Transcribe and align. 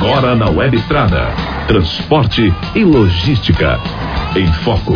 Agora 0.00 0.36
na 0.36 0.48
Web 0.48 0.76
Estrada. 0.76 1.26
Transporte 1.66 2.54
e 2.72 2.84
logística. 2.84 3.80
Em 4.36 4.46
foco. 4.62 4.92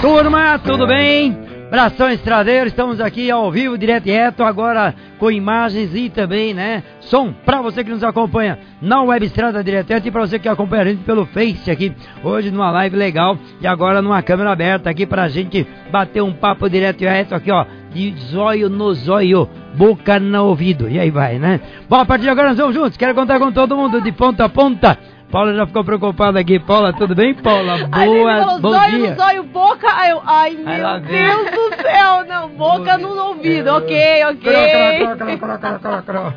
Turma, 0.00 0.58
tudo 0.60 0.86
bem? 0.86 1.36
Bração 1.70 2.08
Estradeiro, 2.08 2.68
estamos 2.68 3.00
aqui 3.00 3.30
ao 3.30 3.50
vivo, 3.50 3.76
direto 3.76 4.06
e 4.06 4.12
reto, 4.12 4.42
agora 4.42 4.94
com 5.18 5.30
imagens 5.30 5.94
e 5.94 6.08
também, 6.08 6.54
né, 6.54 6.82
som 7.00 7.32
para 7.32 7.60
você 7.60 7.82
que 7.82 7.90
nos 7.90 8.04
acompanha 8.04 8.58
na 8.80 9.02
Web 9.02 9.26
Estrada 9.26 9.64
Direto 9.64 9.90
e 9.90 9.96
e 9.96 10.10
para 10.10 10.20
você 10.20 10.38
que 10.38 10.48
acompanha 10.48 10.82
a 10.82 10.86
gente 10.86 11.02
pelo 11.04 11.26
Face 11.26 11.70
aqui, 11.70 11.92
hoje 12.22 12.50
numa 12.50 12.70
live 12.70 12.96
legal 12.96 13.36
e 13.60 13.66
agora 13.66 14.00
numa 14.00 14.22
câmera 14.22 14.52
aberta 14.52 14.88
aqui 14.88 15.04
pra 15.04 15.28
gente 15.28 15.66
bater 15.90 16.22
um 16.22 16.32
papo 16.32 16.68
direto 16.68 17.02
e 17.02 17.06
reto 17.06 17.34
aqui, 17.34 17.50
ó, 17.50 17.66
de 17.94 18.12
zóio 18.30 18.68
no 18.68 18.92
zóio, 18.92 19.48
boca 19.76 20.18
no 20.18 20.46
ouvido, 20.46 20.88
e 20.88 20.98
aí 20.98 21.10
vai, 21.10 21.38
né? 21.38 21.60
Bom, 21.88 21.96
a 21.96 22.04
partir 22.04 22.24
de 22.24 22.30
agora 22.30 22.48
nós 22.48 22.58
vamos 22.58 22.74
juntos, 22.74 22.96
quero 22.96 23.14
contar 23.14 23.38
com 23.38 23.52
todo 23.52 23.76
mundo 23.76 24.00
de 24.00 24.10
ponta 24.10 24.44
a 24.44 24.48
ponta. 24.48 24.98
Paula 25.34 25.52
já 25.52 25.66
ficou 25.66 25.82
preocupada 25.82 26.38
aqui. 26.38 26.60
Paula, 26.60 26.92
tudo 26.92 27.12
bem, 27.12 27.34
Paula? 27.34 27.88
Boa, 27.88 28.44
falou, 28.44 28.60
bom 28.60 28.70
zóio 28.70 28.98
dia. 28.98 29.14
zóio, 29.16 29.42
boca. 29.42 29.88
Aí 29.92 30.10
eu, 30.10 30.22
ai, 30.24 30.50
meu 30.52 31.00
vem. 31.00 31.26
Deus 31.26 31.50
do 31.50 31.82
céu, 31.82 32.24
não, 32.24 32.48
boca 32.50 32.96
no 32.98 33.20
ouvido, 33.20 33.66
ok, 33.70 34.24
ok. 34.26 35.06
Cro, 35.18 35.80
cro, 35.80 36.02
cro. 36.04 36.34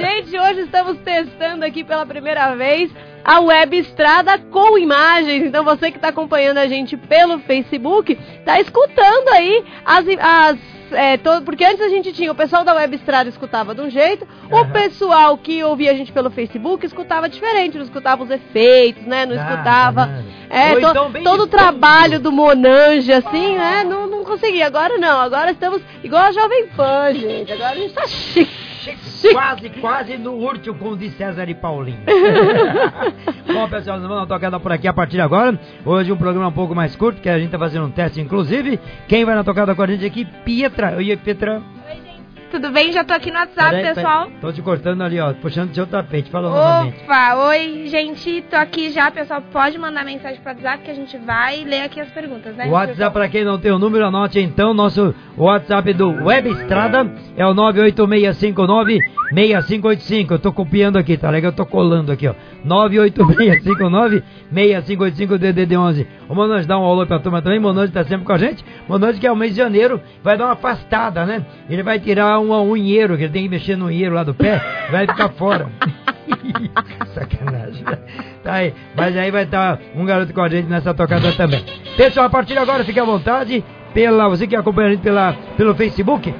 Gente, 0.00 0.38
hoje 0.38 0.60
estamos 0.60 0.96
testando 1.00 1.62
aqui 1.62 1.84
pela 1.84 2.06
primeira 2.06 2.56
vez 2.56 2.90
a 3.22 3.40
Web 3.40 3.76
Estrada 3.76 4.38
com 4.38 4.78
imagens. 4.78 5.44
Então 5.44 5.62
você 5.62 5.90
que 5.90 5.98
está 5.98 6.08
acompanhando 6.08 6.56
a 6.56 6.66
gente 6.66 6.96
pelo 6.96 7.38
Facebook, 7.40 8.18
está 8.38 8.58
escutando 8.58 9.28
aí 9.28 9.62
as, 9.84 10.06
as 10.18 10.75
é, 10.92 11.16
to- 11.16 11.42
porque 11.44 11.64
antes 11.64 11.80
a 11.80 11.88
gente 11.88 12.12
tinha 12.12 12.30
o 12.30 12.34
pessoal 12.34 12.64
da 12.64 12.74
Web 12.74 12.96
Estrada 12.96 13.28
escutava 13.28 13.74
de 13.74 13.80
um 13.80 13.90
jeito, 13.90 14.26
o 14.50 14.56
Aham. 14.56 14.70
pessoal 14.70 15.36
que 15.38 15.62
ouvia 15.64 15.90
a 15.90 15.94
gente 15.94 16.12
pelo 16.12 16.30
Facebook 16.30 16.84
escutava 16.86 17.28
diferente, 17.28 17.76
não 17.76 17.84
escutava 17.84 18.22
os 18.22 18.30
efeitos, 18.30 19.04
né? 19.06 19.26
Não 19.26 19.34
Nada, 19.36 19.50
escutava 19.52 20.24
é, 20.48 20.72
to- 20.74 20.78
então 20.78 21.12
todo 21.24 21.42
o 21.42 21.46
trabalho 21.46 22.20
do 22.20 22.30
Monange, 22.32 23.12
assim, 23.12 23.56
né? 23.56 23.84
Não, 23.84 24.06
não 24.06 24.24
consegui. 24.24 24.62
Agora 24.62 24.96
não, 24.98 25.20
agora 25.20 25.50
estamos 25.50 25.80
igual 26.04 26.22
a 26.24 26.32
Jovem 26.32 26.66
Pan, 26.68 27.12
gente. 27.14 27.52
Agora 27.52 27.72
a 27.72 27.76
gente 27.76 27.92
tá 27.94 28.06
chique. 28.08 28.65
Quase, 29.32 29.70
quase 29.70 30.16
no 30.16 30.32
último 30.32 30.76
com 30.76 30.90
o 30.90 30.96
de 30.96 31.10
César 31.10 31.48
e 31.48 31.54
Paulinho. 31.54 31.98
Bom, 33.52 33.68
pessoal, 33.68 33.98
nós 33.98 34.08
vamos 34.08 34.28
tocada 34.28 34.60
por 34.60 34.70
aqui 34.72 34.86
a 34.86 34.92
partir 34.92 35.16
de 35.16 35.22
agora. 35.22 35.58
Hoje 35.84 36.12
um 36.12 36.16
programa 36.16 36.48
um 36.48 36.52
pouco 36.52 36.74
mais 36.74 36.94
curto, 36.94 37.20
que 37.20 37.28
a 37.28 37.38
gente 37.38 37.50
tá 37.50 37.58
fazendo 37.58 37.86
um 37.86 37.90
teste, 37.90 38.20
inclusive. 38.20 38.78
Quem 39.08 39.24
vai 39.24 39.34
na 39.34 39.44
tocada 39.44 39.74
com 39.74 39.82
a 39.82 39.86
gente 39.86 40.04
aqui? 40.04 40.24
Pietra. 40.44 40.96
Oi, 40.96 41.16
Pietra. 41.16 41.62
Tudo 42.56 42.70
bem? 42.70 42.90
Já 42.90 43.04
tô 43.04 43.12
aqui 43.12 43.30
no 43.30 43.38
WhatsApp, 43.38 43.70
Peraí, 43.70 43.94
pessoal. 43.94 44.24
peraí. 44.24 44.40
Tô 44.40 44.50
te 44.50 44.62
cortando 44.62 45.02
ali, 45.02 45.20
ó, 45.20 45.34
puxando 45.34 45.74
seu 45.74 45.86
tapete. 45.86 46.30
Fala 46.30 46.48
novamente. 46.48 47.04
Opa, 47.04 47.34
oi, 47.48 47.84
gente. 47.86 48.42
Tô 48.48 48.56
aqui 48.56 48.90
já, 48.90 49.10
pessoal. 49.10 49.42
Pode 49.52 49.76
mandar 49.76 50.06
mensagem 50.06 50.40
pro 50.40 50.52
WhatsApp 50.52 50.82
que 50.82 50.90
a 50.90 50.94
gente 50.94 51.18
vai 51.18 51.64
ler 51.64 51.82
aqui 51.82 52.00
as 52.00 52.08
perguntas, 52.08 52.56
né? 52.56 52.64
O 52.66 52.70
WhatsApp, 52.70 53.12
para 53.12 53.28
quem 53.28 53.44
não 53.44 53.58
tem 53.58 53.72
o 53.72 53.78
número, 53.78 54.06
anote 54.06 54.40
então. 54.40 54.72
Nosso 54.72 55.14
WhatsApp 55.36 55.92
do 55.92 56.08
Web 56.24 56.48
Estrada 56.48 57.06
é 57.36 57.46
o 57.46 57.54
98659-6585. 57.54 60.30
Eu 60.30 60.38
tô 60.38 60.50
copiando 60.50 60.96
aqui, 60.96 61.18
tá 61.18 61.28
legal? 61.28 61.52
Eu 61.52 61.56
tô 61.56 61.66
colando 61.66 62.10
aqui, 62.10 62.26
ó. 62.26 62.34
98659-6585 62.66 64.22
DDD11. 65.38 66.06
O 66.26 66.34
Monange 66.34 66.66
dá 66.66 66.78
um 66.78 66.84
alô 66.84 67.06
pra 67.06 67.18
turma 67.18 67.42
também. 67.42 67.60
Monange 67.60 67.92
tá 67.92 68.02
sempre 68.02 68.24
com 68.24 68.32
a 68.32 68.38
gente. 68.38 68.64
Monange 68.88 69.20
que 69.20 69.26
é 69.26 69.30
o 69.30 69.36
mês 69.36 69.50
de 69.52 69.58
janeiro 69.58 70.00
vai 70.22 70.38
dar 70.38 70.46
uma 70.46 70.54
afastada, 70.54 71.26
né? 71.26 71.44
Ele 71.68 71.82
vai 71.82 72.00
tirar 72.00 72.40
um 72.40 72.45
unheiro, 72.52 73.16
que 73.16 73.24
ele 73.24 73.32
tem 73.32 73.42
que 73.44 73.48
mexer 73.48 73.76
no 73.76 73.86
unheiro 73.86 74.14
lá 74.14 74.22
do 74.24 74.34
pé, 74.34 74.60
vai 74.90 75.06
ficar 75.06 75.28
fora. 75.30 75.68
Sacanagem. 77.14 77.84
Tá 78.42 78.52
aí. 78.54 78.74
Mas 78.96 79.16
aí 79.16 79.30
vai 79.30 79.44
estar 79.44 79.78
um 79.94 80.04
garoto 80.04 80.32
com 80.32 80.40
a 80.40 80.48
gente 80.48 80.66
nessa 80.68 80.92
tocada 80.94 81.32
também. 81.32 81.64
Pessoal, 81.96 82.26
a 82.26 82.30
partir 82.30 82.52
de 82.54 82.58
agora, 82.58 82.84
fique 82.84 83.00
à 83.00 83.04
vontade. 83.04 83.64
Pela, 83.94 84.28
você 84.28 84.46
que 84.46 84.54
acompanha 84.54 84.88
a 84.88 84.92
gente 84.92 85.00
pela, 85.02 85.34
pelo 85.56 85.74
Facebook, 85.74 86.34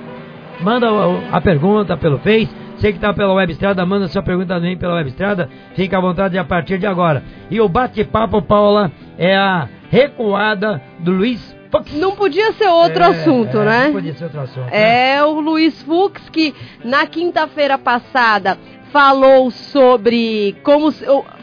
manda 0.61 0.93
o- 0.93 1.23
a 1.33 1.41
pergunta 1.41 1.97
pelo 1.97 2.19
Face. 2.19 2.49
Você 2.77 2.91
que 2.93 2.99
está 2.99 3.15
pela 3.15 3.33
Web 3.33 3.53
Estrada, 3.53 3.87
manda 3.87 4.07
sua 4.09 4.23
pergunta 4.23 4.55
também 4.55 4.77
pela 4.77 4.97
Web 4.97 5.09
Estrada. 5.09 5.49
À 5.91 6.01
vontade 6.01 6.37
a 6.37 6.45
partir 6.45 6.79
de 6.79 6.87
agora. 6.87 7.23
E 7.51 7.59
o 7.61 7.69
bate-papo, 7.69 8.43
Paula, 8.43 8.93
é 9.17 9.35
a 9.35 9.67
recuada 9.91 10.83
do 10.99 11.13
Luiz. 11.13 11.56
Não 11.93 12.15
podia 12.17 12.53
ser 12.55 12.69
outro 12.69 13.03
É, 13.03 13.07
assunto, 13.07 13.59
é, 13.59 13.65
né? 13.65 13.85
Não 13.87 13.93
podia 13.95 14.15
ser 14.15 14.25
outro 14.25 14.41
assunto. 14.41 14.67
né? 14.67 15.15
É 15.17 15.25
o 15.25 15.41
Luiz 15.41 15.83
Fux 15.83 16.29
que 16.31 16.55
na 16.85 17.07
quinta-feira 17.07 17.77
passada 17.79 18.59
falou 18.93 19.51
sobre 19.51 20.57
como 20.63 20.91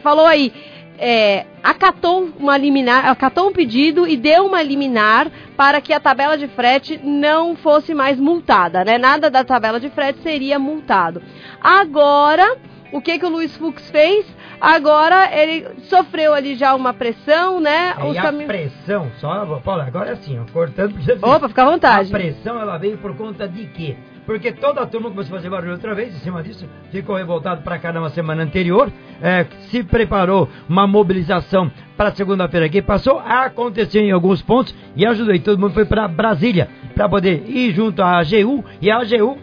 falou 0.02 0.26
aí 0.26 0.52
é, 0.98 1.46
acatou 1.62 2.28
uma 2.38 2.56
liminar, 2.56 3.08
acatou 3.08 3.48
um 3.48 3.52
pedido 3.52 4.06
e 4.06 4.16
deu 4.16 4.46
uma 4.46 4.62
liminar 4.62 5.28
para 5.56 5.80
que 5.80 5.92
a 5.92 5.98
tabela 6.00 6.38
de 6.38 6.46
frete 6.48 7.00
não 7.02 7.56
fosse 7.56 7.92
mais 7.92 8.18
multada, 8.18 8.84
né? 8.84 8.96
Nada 8.96 9.28
da 9.28 9.42
tabela 9.44 9.80
de 9.80 9.90
frete 9.90 10.20
seria 10.22 10.58
multado. 10.58 11.20
Agora, 11.60 12.56
o 12.92 13.00
que 13.00 13.18
que 13.18 13.26
o 13.26 13.28
Luiz 13.28 13.56
Fux 13.56 13.90
fez? 13.90 14.24
Agora 14.64 15.28
ele 15.30 15.66
sofreu 15.90 16.32
ali 16.32 16.54
já 16.54 16.74
uma 16.74 16.94
pressão, 16.94 17.60
né? 17.60 17.94
É, 17.98 18.04
Os 18.04 18.14
e 18.14 18.18
a 18.18 18.32
pressão, 18.32 19.10
só, 19.20 19.44
Paula, 19.62 19.84
agora 19.84 20.08
é 20.08 20.12
assim, 20.14 20.38
ó, 20.38 20.50
cortando 20.50 20.94
pra 20.94 21.02
você. 21.02 21.12
Opa, 21.20 21.48
fica 21.50 21.62
à 21.62 21.70
vontade. 21.70 22.08
A 22.08 22.18
pressão 22.18 22.58
ela 22.58 22.78
veio 22.78 22.96
por 22.96 23.14
conta 23.14 23.46
de 23.46 23.66
quê? 23.66 23.94
Porque 24.24 24.52
toda 24.52 24.80
a 24.80 24.86
turma 24.86 25.10
começou 25.10 25.34
a 25.34 25.38
fazer 25.38 25.50
barulho 25.50 25.72
outra 25.72 25.94
vez, 25.94 26.14
em 26.14 26.18
cima 26.20 26.42
disso, 26.42 26.66
ficou 26.90 27.14
revoltado 27.14 27.60
pra 27.60 27.78
cá 27.78 27.92
na 27.92 28.08
semana 28.08 28.42
anterior, 28.42 28.90
é, 29.20 29.44
se 29.70 29.84
preparou 29.84 30.48
uma 30.66 30.86
mobilização 30.86 31.70
para 31.94 32.14
segunda-feira 32.14 32.66
que 32.70 32.80
passou, 32.80 33.18
aconteceu 33.18 34.00
em 34.00 34.12
alguns 34.12 34.40
pontos 34.40 34.74
e 34.96 35.04
ajudou, 35.04 35.34
e 35.34 35.40
todo 35.40 35.60
mundo 35.60 35.74
foi 35.74 35.84
para 35.84 36.08
Brasília 36.08 36.70
para 36.94 37.06
poder 37.06 37.44
ir 37.46 37.74
junto 37.74 38.00
à 38.00 38.18
AGU 38.18 38.64
e 38.80 38.90
a 38.90 38.96
AGU 38.96 39.36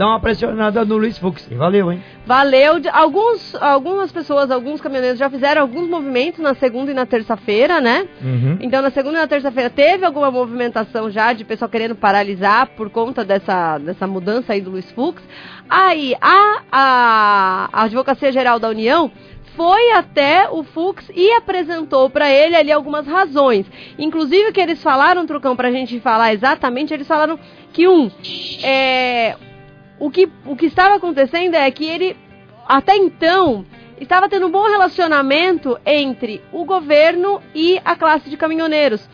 dar 0.00 0.06
uma 0.06 0.18
pressionada 0.18 0.82
no 0.82 0.96
Luiz 0.96 1.18
Fux. 1.18 1.46
E 1.50 1.54
valeu, 1.54 1.92
hein? 1.92 2.02
Valeu. 2.24 2.80
Alguns, 2.90 3.54
algumas 3.56 4.10
pessoas, 4.10 4.50
alguns 4.50 4.80
caminhoneiros 4.80 5.18
já 5.18 5.28
fizeram 5.28 5.60
alguns 5.60 5.90
movimentos 5.90 6.40
na 6.40 6.54
segunda 6.54 6.90
e 6.90 6.94
na 6.94 7.04
terça-feira, 7.04 7.82
né? 7.82 8.08
Uhum. 8.22 8.56
Então, 8.62 8.80
na 8.80 8.90
segunda 8.90 9.18
e 9.18 9.20
na 9.20 9.26
terça-feira 9.28 9.68
teve 9.68 10.06
alguma 10.06 10.30
movimentação 10.30 11.10
já 11.10 11.34
de 11.34 11.44
pessoal 11.44 11.68
querendo 11.68 11.94
paralisar 11.94 12.68
por 12.68 12.88
conta 12.88 13.22
dessa, 13.22 13.76
dessa 13.76 14.06
mudança 14.06 14.54
aí 14.54 14.62
do 14.62 14.70
Luiz 14.70 14.90
Fux. 14.92 15.22
Aí, 15.68 16.14
a, 16.18 16.62
a, 16.72 17.68
a 17.70 17.82
Advocacia 17.82 18.32
Geral 18.32 18.58
da 18.58 18.70
União 18.70 19.12
foi 19.54 19.92
até 19.92 20.48
o 20.50 20.62
Fux 20.62 21.10
e 21.14 21.30
apresentou 21.32 22.08
para 22.08 22.30
ele 22.30 22.56
ali 22.56 22.72
algumas 22.72 23.06
razões. 23.06 23.66
Inclusive, 23.98 24.48
o 24.48 24.52
que 24.54 24.62
eles 24.62 24.82
falaram, 24.82 25.26
Trucão, 25.26 25.54
pra 25.54 25.70
gente 25.70 26.00
falar 26.00 26.32
exatamente, 26.32 26.94
eles 26.94 27.06
falaram 27.06 27.38
que, 27.70 27.86
um, 27.86 28.10
é, 28.62 29.36
o 30.00 30.10
que, 30.10 30.28
o 30.46 30.56
que 30.56 30.66
estava 30.66 30.96
acontecendo 30.96 31.54
é 31.54 31.70
que 31.70 31.84
ele, 31.84 32.16
até 32.66 32.96
então, 32.96 33.66
estava 34.00 34.28
tendo 34.30 34.46
um 34.46 34.50
bom 34.50 34.66
relacionamento 34.66 35.78
entre 35.84 36.42
o 36.50 36.64
governo 36.64 37.40
e 37.54 37.78
a 37.84 37.94
classe 37.94 38.30
de 38.30 38.36
caminhoneiros. 38.36 39.06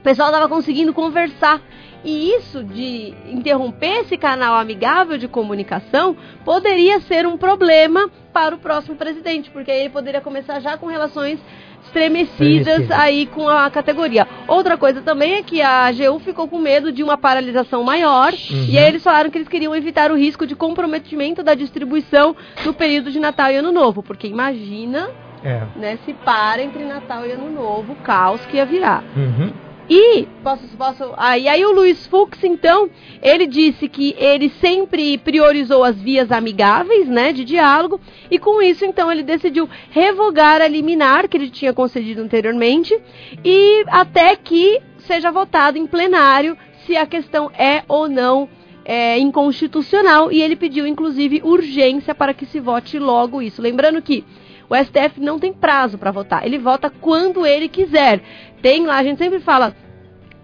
O 0.00 0.02
pessoal 0.02 0.30
estava 0.30 0.48
conseguindo 0.48 0.94
conversar. 0.94 1.60
E 2.04 2.30
isso 2.34 2.62
de 2.62 3.14
interromper 3.26 4.02
esse 4.02 4.16
canal 4.16 4.54
amigável 4.54 5.18
de 5.18 5.26
comunicação 5.26 6.16
poderia 6.44 7.00
ser 7.00 7.26
um 7.26 7.36
problema 7.36 8.08
para 8.32 8.54
o 8.54 8.58
próximo 8.58 8.94
presidente, 8.94 9.50
porque 9.50 9.70
aí 9.70 9.80
ele 9.80 9.90
poderia 9.90 10.20
começar 10.20 10.60
já 10.60 10.78
com 10.78 10.86
relações 10.86 11.40
estremecidas 11.86 12.90
aí 12.90 13.26
com 13.26 13.48
a 13.48 13.70
categoria. 13.70 14.26
Outra 14.46 14.76
coisa 14.76 15.00
também 15.02 15.34
é 15.34 15.42
que 15.42 15.60
a 15.62 15.86
AGU 15.86 16.18
ficou 16.20 16.48
com 16.48 16.58
medo 16.58 16.92
de 16.92 17.02
uma 17.02 17.16
paralisação 17.16 17.82
maior 17.82 18.32
e 18.68 18.78
aí 18.78 18.88
eles 18.88 19.02
falaram 19.02 19.30
que 19.30 19.38
eles 19.38 19.48
queriam 19.48 19.74
evitar 19.74 20.10
o 20.10 20.16
risco 20.16 20.46
de 20.46 20.54
comprometimento 20.54 21.42
da 21.42 21.54
distribuição 21.54 22.36
no 22.64 22.72
período 22.72 23.10
de 23.10 23.18
Natal 23.20 23.50
e 23.50 23.56
Ano 23.56 23.72
Novo, 23.72 24.02
porque 24.02 24.26
imagina, 24.26 25.10
É. 25.44 25.62
né, 25.76 25.98
se 26.04 26.12
para 26.12 26.62
entre 26.62 26.84
Natal 26.84 27.24
e 27.26 27.32
Ano 27.32 27.50
Novo, 27.50 27.92
o 27.92 27.96
caos 27.96 28.40
que 28.46 28.56
ia 28.56 28.64
virar. 28.66 29.02
Uhum. 29.16 29.52
E 29.88 30.26
posso, 30.42 30.66
posso. 30.76 31.04
E 31.38 31.48
aí 31.48 31.64
o 31.64 31.72
Luiz 31.72 32.06
Fux, 32.06 32.42
então, 32.42 32.90
ele 33.22 33.46
disse 33.46 33.88
que 33.88 34.16
ele 34.18 34.48
sempre 34.60 35.16
priorizou 35.18 35.84
as 35.84 35.96
vias 35.96 36.32
amigáveis, 36.32 37.06
né, 37.08 37.32
de 37.32 37.44
diálogo, 37.44 38.00
e 38.30 38.38
com 38.38 38.60
isso, 38.60 38.84
então, 38.84 39.10
ele 39.12 39.22
decidiu 39.22 39.68
revogar 39.90 40.60
a 40.60 40.66
liminar 40.66 41.28
que 41.28 41.36
ele 41.36 41.50
tinha 41.50 41.72
concedido 41.72 42.20
anteriormente, 42.20 42.98
e 43.44 43.84
até 43.88 44.34
que 44.34 44.80
seja 44.98 45.30
votado 45.30 45.78
em 45.78 45.86
plenário 45.86 46.56
se 46.84 46.96
a 46.96 47.06
questão 47.06 47.50
é 47.56 47.84
ou 47.86 48.08
não 48.08 48.48
é, 48.84 49.18
inconstitucional, 49.18 50.32
e 50.32 50.42
ele 50.42 50.56
pediu, 50.56 50.86
inclusive, 50.86 51.42
urgência 51.44 52.14
para 52.14 52.34
que 52.34 52.46
se 52.46 52.58
vote 52.58 52.98
logo 52.98 53.40
isso. 53.40 53.62
Lembrando 53.62 54.02
que 54.02 54.24
o 54.68 54.76
STF 54.76 55.20
não 55.20 55.38
tem 55.38 55.52
prazo 55.52 55.98
para 55.98 56.10
votar, 56.10 56.44
ele 56.44 56.58
vota 56.58 56.90
quando 56.90 57.46
ele 57.46 57.68
quiser. 57.68 58.20
Tem 58.60 58.86
lá, 58.86 58.96
a 58.96 59.04
gente 59.04 59.18
sempre 59.18 59.40
fala, 59.40 59.74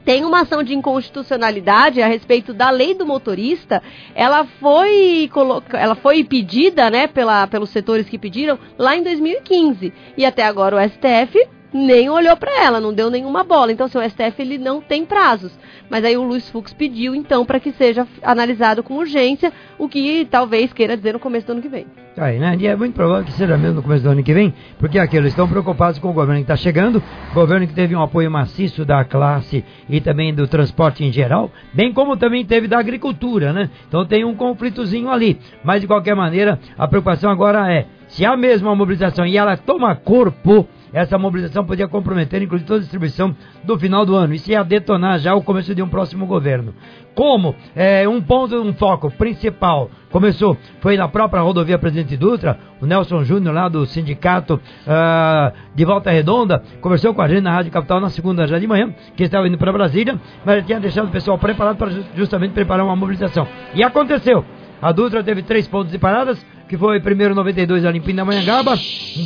tem 0.04 0.24
uma 0.24 0.40
ação 0.40 0.62
de 0.62 0.74
inconstitucionalidade 0.74 2.02
a 2.02 2.06
respeito 2.06 2.52
da 2.52 2.70
lei 2.70 2.94
do 2.94 3.06
motorista. 3.06 3.82
Ela 4.14 4.44
foi, 4.44 5.30
coloca, 5.32 5.78
ela 5.78 5.94
foi 5.94 6.24
pedida, 6.24 6.90
né, 6.90 7.06
pela, 7.06 7.46
pelos 7.46 7.70
setores 7.70 8.08
que 8.08 8.18
pediram 8.18 8.58
lá 8.78 8.96
em 8.96 9.02
2015 9.02 9.92
e 10.16 10.24
até 10.24 10.44
agora 10.44 10.76
o 10.76 10.88
STF 10.88 11.48
nem 11.72 12.10
olhou 12.10 12.36
para 12.36 12.62
ela, 12.62 12.80
não 12.80 12.92
deu 12.92 13.10
nenhuma 13.10 13.42
bola. 13.44 13.72
Então, 13.72 13.86
assim, 13.86 13.98
o 13.98 14.08
STF 14.08 14.40
ele 14.40 14.58
não 14.58 14.80
tem 14.80 15.04
prazos. 15.04 15.52
Mas 15.88 16.04
aí 16.04 16.16
o 16.16 16.22
Luiz 16.22 16.48
Fux 16.50 16.72
pediu, 16.72 17.14
então, 17.14 17.44
para 17.44 17.60
que 17.60 17.72
seja 17.72 18.06
analisado 18.22 18.82
com 18.82 18.94
urgência, 18.94 19.52
o 19.78 19.88
que 19.88 20.26
talvez 20.30 20.72
queira 20.72 20.96
dizer 20.96 21.12
no 21.12 21.20
começo 21.20 21.46
do 21.46 21.52
ano 21.52 21.62
que 21.62 21.68
vem. 21.68 21.86
Aí, 22.16 22.38
né? 22.38 22.56
E 22.58 22.66
é 22.66 22.76
muito 22.76 22.94
provável 22.94 23.24
que 23.24 23.32
seja 23.32 23.56
mesmo 23.56 23.76
no 23.76 23.82
começo 23.82 24.04
do 24.04 24.10
ano 24.10 24.22
que 24.22 24.34
vem, 24.34 24.52
porque 24.78 24.98
aqui 24.98 25.16
eles 25.16 25.30
estão 25.30 25.48
preocupados 25.48 25.98
com 25.98 26.10
o 26.10 26.12
governo 26.12 26.36
que 26.36 26.52
está 26.52 26.56
chegando, 26.56 27.02
governo 27.32 27.66
que 27.66 27.72
teve 27.72 27.96
um 27.96 28.02
apoio 28.02 28.30
maciço 28.30 28.84
da 28.84 29.02
classe 29.04 29.64
e 29.88 30.00
também 30.00 30.34
do 30.34 30.46
transporte 30.46 31.02
em 31.04 31.10
geral, 31.10 31.50
bem 31.72 31.90
como 31.92 32.16
também 32.16 32.44
teve 32.44 32.68
da 32.68 32.78
agricultura, 32.78 33.52
né? 33.52 33.70
Então 33.88 34.04
tem 34.04 34.24
um 34.24 34.34
conflitozinho 34.34 35.08
ali. 35.08 35.38
Mas 35.64 35.80
de 35.80 35.86
qualquer 35.86 36.14
maneira, 36.14 36.60
a 36.76 36.86
preocupação 36.86 37.30
agora 37.30 37.72
é 37.72 37.86
se 38.08 38.26
há 38.26 38.36
mesmo 38.36 38.68
uma 38.68 38.76
mobilização 38.76 39.24
e 39.24 39.38
ela 39.38 39.56
toma 39.56 39.96
corpo, 39.96 40.68
essa 40.92 41.18
mobilização 41.18 41.64
podia 41.64 41.88
comprometer, 41.88 42.42
inclusive, 42.42 42.66
toda 42.66 42.78
a 42.78 42.82
distribuição 42.82 43.34
do 43.64 43.78
final 43.78 44.04
do 44.04 44.14
ano. 44.14 44.34
Isso 44.34 44.50
ia 44.50 44.62
detonar 44.62 45.18
já 45.18 45.34
o 45.34 45.42
começo 45.42 45.74
de 45.74 45.82
um 45.82 45.88
próximo 45.88 46.26
governo. 46.26 46.74
Como 47.14 47.54
é, 47.74 48.06
um 48.08 48.20
ponto, 48.20 48.56
um 48.60 48.72
foco 48.72 49.10
principal 49.10 49.90
começou, 50.10 50.56
foi 50.80 50.96
na 50.96 51.08
própria 51.08 51.42
rodovia 51.42 51.78
Presidente 51.78 52.16
Dutra, 52.16 52.58
o 52.80 52.86
Nelson 52.86 53.24
Júnior 53.24 53.54
lá 53.54 53.68
do 53.68 53.86
sindicato 53.86 54.54
uh, 54.54 55.52
de 55.74 55.84
Volta 55.84 56.10
Redonda, 56.10 56.62
conversou 56.80 57.14
com 57.14 57.22
a 57.22 57.28
gente 57.28 57.40
na 57.40 57.52
Rádio 57.52 57.72
Capital 57.72 58.00
na 58.00 58.10
segunda 58.10 58.46
já 58.46 58.58
de 58.58 58.66
manhã, 58.66 58.94
que 59.16 59.24
estava 59.24 59.48
indo 59.48 59.58
para 59.58 59.72
Brasília, 59.72 60.18
mas 60.44 60.64
tinha 60.66 60.80
deixado 60.80 61.08
o 61.08 61.10
pessoal 61.10 61.38
preparado 61.38 61.76
para 61.76 61.90
justamente 62.14 62.52
preparar 62.52 62.84
uma 62.84 62.96
mobilização. 62.96 63.46
E 63.74 63.82
aconteceu. 63.82 64.44
A 64.80 64.90
Dutra 64.90 65.22
teve 65.22 65.42
três 65.42 65.68
pontos 65.68 65.92
de 65.92 65.98
paradas, 65.98 66.44
que 66.68 66.76
foi 66.76 66.98
primeiro 67.00 67.34
92 67.34 67.84
ali 67.84 67.98
em 67.98 68.02
Pindamonhangaba, 68.02 68.74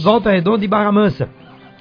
Volta 0.03 0.31
Redonda 0.31 0.65
e 0.65 0.69
Barra 0.69 0.93
Mansa. 0.93 1.29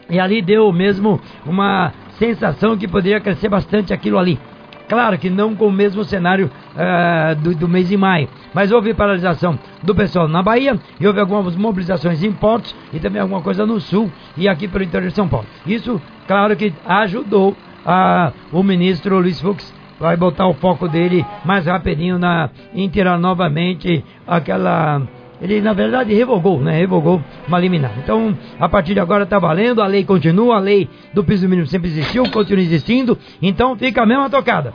E 0.10 0.19
ali 0.19 0.42
deu 0.42 0.72
mesmo 0.72 1.19
uma 1.46 1.92
sensação 2.18 2.78
que 2.78 2.88
poderia 2.88 3.19
crescer 3.19 3.50
bastante 3.50 3.94
aquilo 3.94 4.18
ali. 4.18 4.40
Claro 4.88 5.18
que 5.18 5.30
não 5.30 5.56
com 5.56 5.68
o 5.68 5.72
mesmo 5.72 6.04
cenário 6.04 6.50
uh, 6.75 7.36
do, 7.42 7.56
do, 7.56 7.68
mês 7.68 7.90
de 7.90 7.98
maio, 7.98 8.30
mas 8.54 8.72
houve 8.72 8.94
paralisação 8.94 9.57
do 9.81 9.96
pessoal 9.96 10.28
na 10.28 10.44
Bahia 10.44 10.80
e 11.00 11.07
houve 11.07 11.19
algumas 11.19 11.56
mobilizações 11.56 12.22
em 12.24 12.31
portos 12.31 12.75
e 12.94 13.00
também 13.00 13.19
alguma 13.19 13.42
coisa 13.42 13.66
no 13.66 13.80
sul 13.80 14.12
e 14.38 14.48
aqui 14.48 14.68
pelo 14.68 14.84
interior 14.84 15.10
de 15.10 15.16
São 15.16 15.28
Paulo. 15.28 15.48
Isso, 15.66 16.00
claro 16.28 16.56
que 16.56 16.72
ajudou 16.86 17.56
a, 17.84 18.31
o 18.52 18.62
ministro 18.62 19.19
Luiz 19.19 19.42
Fux 19.42 19.74
vai 20.00 20.18
botar 20.18 20.48
o 20.48 20.54
foco 20.54 20.88
dele 20.88 21.25
mais 21.44 21.66
rapidinho 21.66 22.19
na, 22.19 22.50
em 22.74 22.88
tirar 22.90 23.18
novamente 23.18 24.04
aquela 24.28 25.02
ele, 25.41 25.61
na 25.61 25.73
verdade, 25.73 26.13
revogou, 26.13 26.59
né? 26.61 26.77
Revogou 26.77 27.21
uma 27.47 27.59
liminar. 27.59 27.91
Então, 27.97 28.37
a 28.59 28.69
partir 28.69 28.93
de 28.93 28.99
agora 28.99 29.23
está 29.23 29.37
valendo, 29.37 29.81
a 29.81 29.87
lei 29.87 30.03
continua, 30.05 30.55
a 30.55 30.59
lei 30.59 30.89
do 31.13 31.23
piso 31.23 31.47
mínimo 31.47 31.67
sempre 31.67 31.89
existiu, 31.89 32.29
continua 32.31 32.63
existindo, 32.63 33.17
então 33.41 33.75
fica 33.77 34.03
a 34.03 34.05
mesma 34.05 34.29
tocada. 34.29 34.73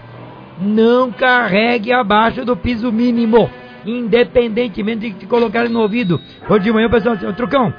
Não 0.60 1.10
carregue 1.10 1.92
abaixo 1.92 2.44
do 2.44 2.56
piso 2.56 2.92
mínimo, 2.92 3.48
independentemente 3.86 5.10
de 5.10 5.18
te 5.18 5.26
colocarem 5.26 5.70
no 5.70 5.80
ouvido. 5.80 6.20
Hoje 6.48 6.64
de 6.64 6.72
manhã 6.72 6.88
o 6.88 6.90
pessoal 6.90 7.16
disse, 7.16 7.32
Trucão, 7.32 7.72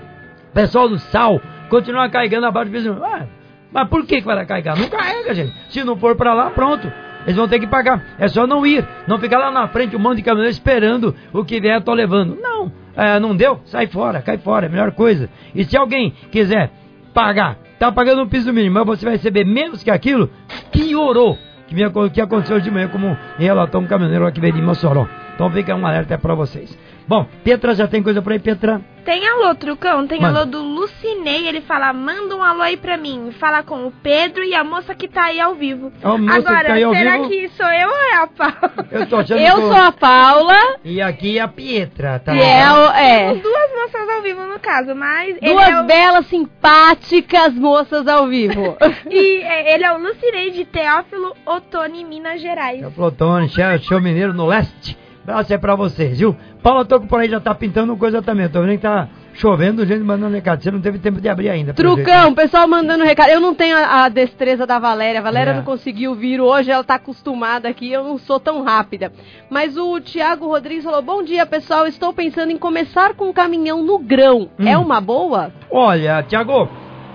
pessoal 0.54 0.90
do 0.90 0.98
sal, 0.98 1.40
continua 1.70 2.10
carregando 2.10 2.48
abaixo 2.48 2.72
do 2.72 2.74
piso 2.74 2.90
mínimo. 2.90 3.06
Ah, 3.06 3.28
mas 3.72 3.88
por 3.88 4.06
que, 4.06 4.22
que 4.22 4.26
vai 4.26 4.44
carregar? 4.46 4.78
Não 4.78 4.90
carrega, 4.90 5.34
gente. 5.36 5.54
Se 5.70 5.84
não 5.84 5.96
for 5.96 6.16
para 6.16 6.34
lá, 6.34 6.50
pronto. 6.50 6.92
Eles 7.26 7.36
vão 7.36 7.48
ter 7.48 7.60
que 7.60 7.68
pagar. 7.68 8.04
É 8.18 8.28
só 8.28 8.48
não 8.48 8.66
ir. 8.66 8.86
Não 9.08 9.20
ficar 9.20 9.38
lá 9.38 9.52
na 9.52 9.68
frente 9.68 9.96
um 9.96 10.00
monte 10.00 10.18
de 10.18 10.24
caminhões 10.24 10.56
esperando 10.56 11.16
o 11.34 11.44
que 11.44 11.60
vier, 11.60 11.82
tô 11.82 11.94
levando. 11.94 12.38
Não. 12.40 12.72
É, 12.96 13.20
não 13.20 13.36
deu? 13.36 13.62
Sai 13.66 13.88
fora, 13.88 14.22
cai 14.22 14.38
fora. 14.38 14.66
É 14.66 14.70
a 14.70 14.72
melhor 14.72 14.92
coisa. 14.92 15.30
E 15.56 15.64
se 15.64 15.78
alguém 15.78 16.14
quiser 16.32 16.72
pagar, 17.14 17.58
tá 17.80 17.92
pagando 17.92 18.22
um 18.22 18.28
piso 18.28 18.52
mínimo, 18.54 18.76
mas 18.76 18.86
você 18.86 19.06
vai 19.06 19.16
receber 19.16 19.46
menos 19.46 19.84
que 19.84 19.92
aquilo, 19.92 20.30
piorou. 20.72 21.38
Que, 21.68 21.76
que 22.10 22.22
aconteceu 22.22 22.60
de 22.60 22.70
manhã, 22.70 22.90
como 22.90 23.18
relatou 23.38 23.80
um 23.80 23.88
caminhoneiro 23.88 24.28
aqui 24.28 24.42
veio 24.42 24.54
de 24.54 24.62
Mossoró. 24.62 25.08
Então 25.34 25.50
fica 25.50 25.74
um 25.74 25.86
alerta 25.86 26.18
para 26.18 26.36
vocês. 26.36 26.78
Bom, 27.12 27.28
Petra 27.44 27.76
já 27.76 27.90
tem 27.90 28.02
coisa 28.02 28.22
por 28.22 28.32
aí, 28.32 28.40
Petra? 28.40 28.80
Tem 29.04 29.28
alô, 29.28 29.54
Trucão. 29.54 30.08
Tem 30.08 30.22
Manda. 30.22 30.40
alô 30.40 30.46
do 30.50 30.64
Lucinei. 30.64 31.46
Ele 31.46 31.60
fala, 31.60 31.92
manda 31.92 32.34
um 32.38 32.42
alô 32.42 32.62
aí 32.62 32.78
pra 32.78 32.96
mim. 32.96 33.34
Fala 33.38 33.62
com 33.64 33.86
o 33.86 33.92
Pedro 33.92 34.46
e 34.46 34.56
a 34.56 34.64
moça 34.64 34.96
que 34.96 35.10
tá 35.10 35.24
aí 35.26 35.38
ao 35.42 35.54
vivo. 35.54 35.92
A 36.02 36.18
moça 36.18 36.38
Agora, 36.38 36.60
que 36.62 36.66
tá 36.68 36.74
aí 36.76 36.84
ao 36.84 36.94
será 36.94 37.18
vivo? 37.18 37.28
que 37.28 37.50
sou 37.50 37.66
eu 37.66 37.90
ou 37.90 37.96
é 37.96 38.14
a 38.16 38.28
Paula? 38.28 38.74
Eu, 38.92 39.06
tô 39.08 39.16
achando 39.18 39.42
Eu 39.42 39.56
que 39.56 39.62
sou 39.62 39.74
a 39.74 39.92
Paula 39.92 40.56
E 40.86 41.02
aqui 41.02 41.38
a 41.38 41.50
Pietra, 41.50 42.18
tá? 42.20 42.34
e 42.34 42.40
é, 42.40 42.62
é, 42.62 43.34
Duas 43.34 43.72
moças 43.76 44.10
ao 44.10 44.22
vivo, 44.22 44.42
no 44.46 44.58
caso, 44.60 44.96
mas... 44.96 45.36
ele 45.42 45.52
duas 45.54 45.68
é 45.68 45.82
o- 45.82 45.84
belas, 45.84 46.28
simpáticas 46.28 47.54
moças 47.56 48.08
ao 48.08 48.28
vivo. 48.28 48.78
E 49.10 49.42
é, 49.42 49.74
ele 49.76 49.84
é 49.84 49.92
o 49.92 49.98
Lucinei 49.98 50.52
de 50.52 50.64
Teófilo 50.64 51.36
Otoni, 51.46 52.06
Minas 52.06 52.40
Gerais. 52.42 52.82
É 52.82 52.88
o 52.88 52.92
Plotone, 52.92 53.50
show, 53.50 53.64
show 53.82 54.00
mineiro 54.00 54.34
no 54.34 54.46
leste. 54.46 54.98
Abraço 55.24 55.54
é 55.54 55.58
pra 55.58 55.76
vocês, 55.76 56.18
viu? 56.18 56.36
Paulo 56.64 56.84
Toco 56.84 57.06
por 57.08 57.20
aí 57.20 57.30
já 57.30 57.40
tá 57.40 57.54
pintando 57.54 57.96
coisa 57.96 58.22
também. 58.22 58.50
Tô 58.50 58.62
vendo 58.62 58.72
que 58.72 58.78
tá 58.80 59.08
chovendo, 59.34 59.86
gente 59.86 60.02
mandando 60.04 60.34
recado. 60.36 60.62
Você 60.64 60.72
não 60.72 60.82
teve 60.82 60.98
tempo 60.98 61.22
de 61.22 61.30
abrir 61.30 61.50
ainda. 61.50 61.74
Trucão, 61.74 62.34
pessoal 62.34 62.68
mandando 62.68 63.04
recado. 63.04 63.30
Eu 63.30 63.40
não 63.40 63.54
tenho 63.54 63.78
a, 63.78 64.06
a 64.06 64.10
destreza 64.10 64.66
da 64.66 64.80
Valéria. 64.80 65.20
A 65.20 65.24
Valéria 65.24 65.52
É. 65.52 65.54
não 65.54 65.64
conseguiu 65.64 66.16
vir 66.16 66.42
hoje, 66.42 66.72
ela 66.72 66.84
tá 66.84 66.96
acostumada 66.96 67.70
aqui. 67.70 67.92
Eu 67.92 68.04
não 68.04 68.18
sou 68.18 68.40
tão 68.40 68.64
rápida. 68.64 69.12
Mas 69.50 69.78
o 69.78 70.00
Tiago 70.00 70.48
Rodrigues 70.48 70.84
falou: 70.84 71.02
Bom 71.04 71.22
dia, 71.22 71.46
pessoal. 71.46 71.86
Estou 71.86 72.12
pensando 72.12 72.52
em 72.52 72.58
começar 72.58 73.14
com 73.14 73.26
um 73.30 73.34
caminhão 73.34 73.84
no 73.84 74.00
grão. 74.00 74.50
Hum. 74.60 74.68
É 74.68 74.76
uma 74.78 75.00
boa? 75.00 75.52
Olha, 75.70 76.24
Tiago, 76.24 76.68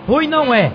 ruim 0.06 0.28
não 0.28 0.54
é. 0.54 0.70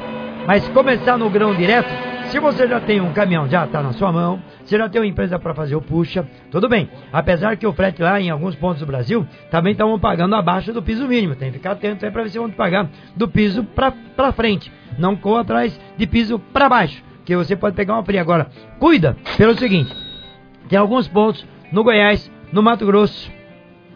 Mas 0.46 0.68
começar 0.70 1.18
no 1.18 1.30
grão 1.30 1.56
direto, 1.56 1.90
se 2.30 2.40
você 2.40 2.68
já 2.68 2.80
tem 2.82 3.00
um 3.00 3.14
caminhão, 3.14 3.48
já 3.48 3.66
tá 3.68 3.82
na 3.82 3.94
sua 3.94 4.12
mão, 4.12 4.40
você 4.72 4.78
já 4.78 4.88
tem 4.88 5.02
uma 5.02 5.08
empresa 5.08 5.38
para 5.38 5.54
fazer 5.54 5.76
o 5.76 5.82
puxa, 5.82 6.26
tudo 6.50 6.70
bem. 6.70 6.90
Apesar 7.12 7.58
que 7.58 7.68
o 7.68 7.74
frete 7.74 8.02
lá 8.02 8.22
em 8.22 8.30
alguns 8.30 8.56
pontos 8.56 8.80
do 8.80 8.86
Brasil 8.86 9.28
também 9.50 9.74
estavam 9.74 10.00
pagando 10.00 10.34
abaixo 10.34 10.72
do 10.72 10.82
piso 10.82 11.06
mínimo. 11.10 11.36
Tem 11.36 11.52
que 11.52 11.58
ficar 11.58 11.72
atento 11.72 12.06
aí 12.06 12.12
para 12.12 12.24
ver 12.24 12.30
se 12.30 12.40
vão 12.40 12.50
pagar 12.50 12.90
do 13.14 13.28
piso 13.28 13.66
para 13.66 14.32
frente. 14.32 14.72
Não 14.98 15.14
corra 15.18 15.42
atrás 15.42 15.78
de 15.98 16.08
piso 16.08 16.40
para 16.40 16.70
baixo, 16.70 17.04
que 17.26 17.36
você 17.36 17.54
pode 17.54 17.76
pegar 17.76 17.96
uma 17.96 18.06
fria. 18.06 18.22
Agora, 18.22 18.48
cuida 18.80 19.18
pelo 19.38 19.58
seguinte: 19.58 19.94
tem 20.70 20.80
alguns 20.80 21.06
pontos 21.06 21.46
no 21.70 21.84
Goiás, 21.84 22.32
no 22.54 22.64
Mato 22.64 22.86
Grosso, 22.86 23.30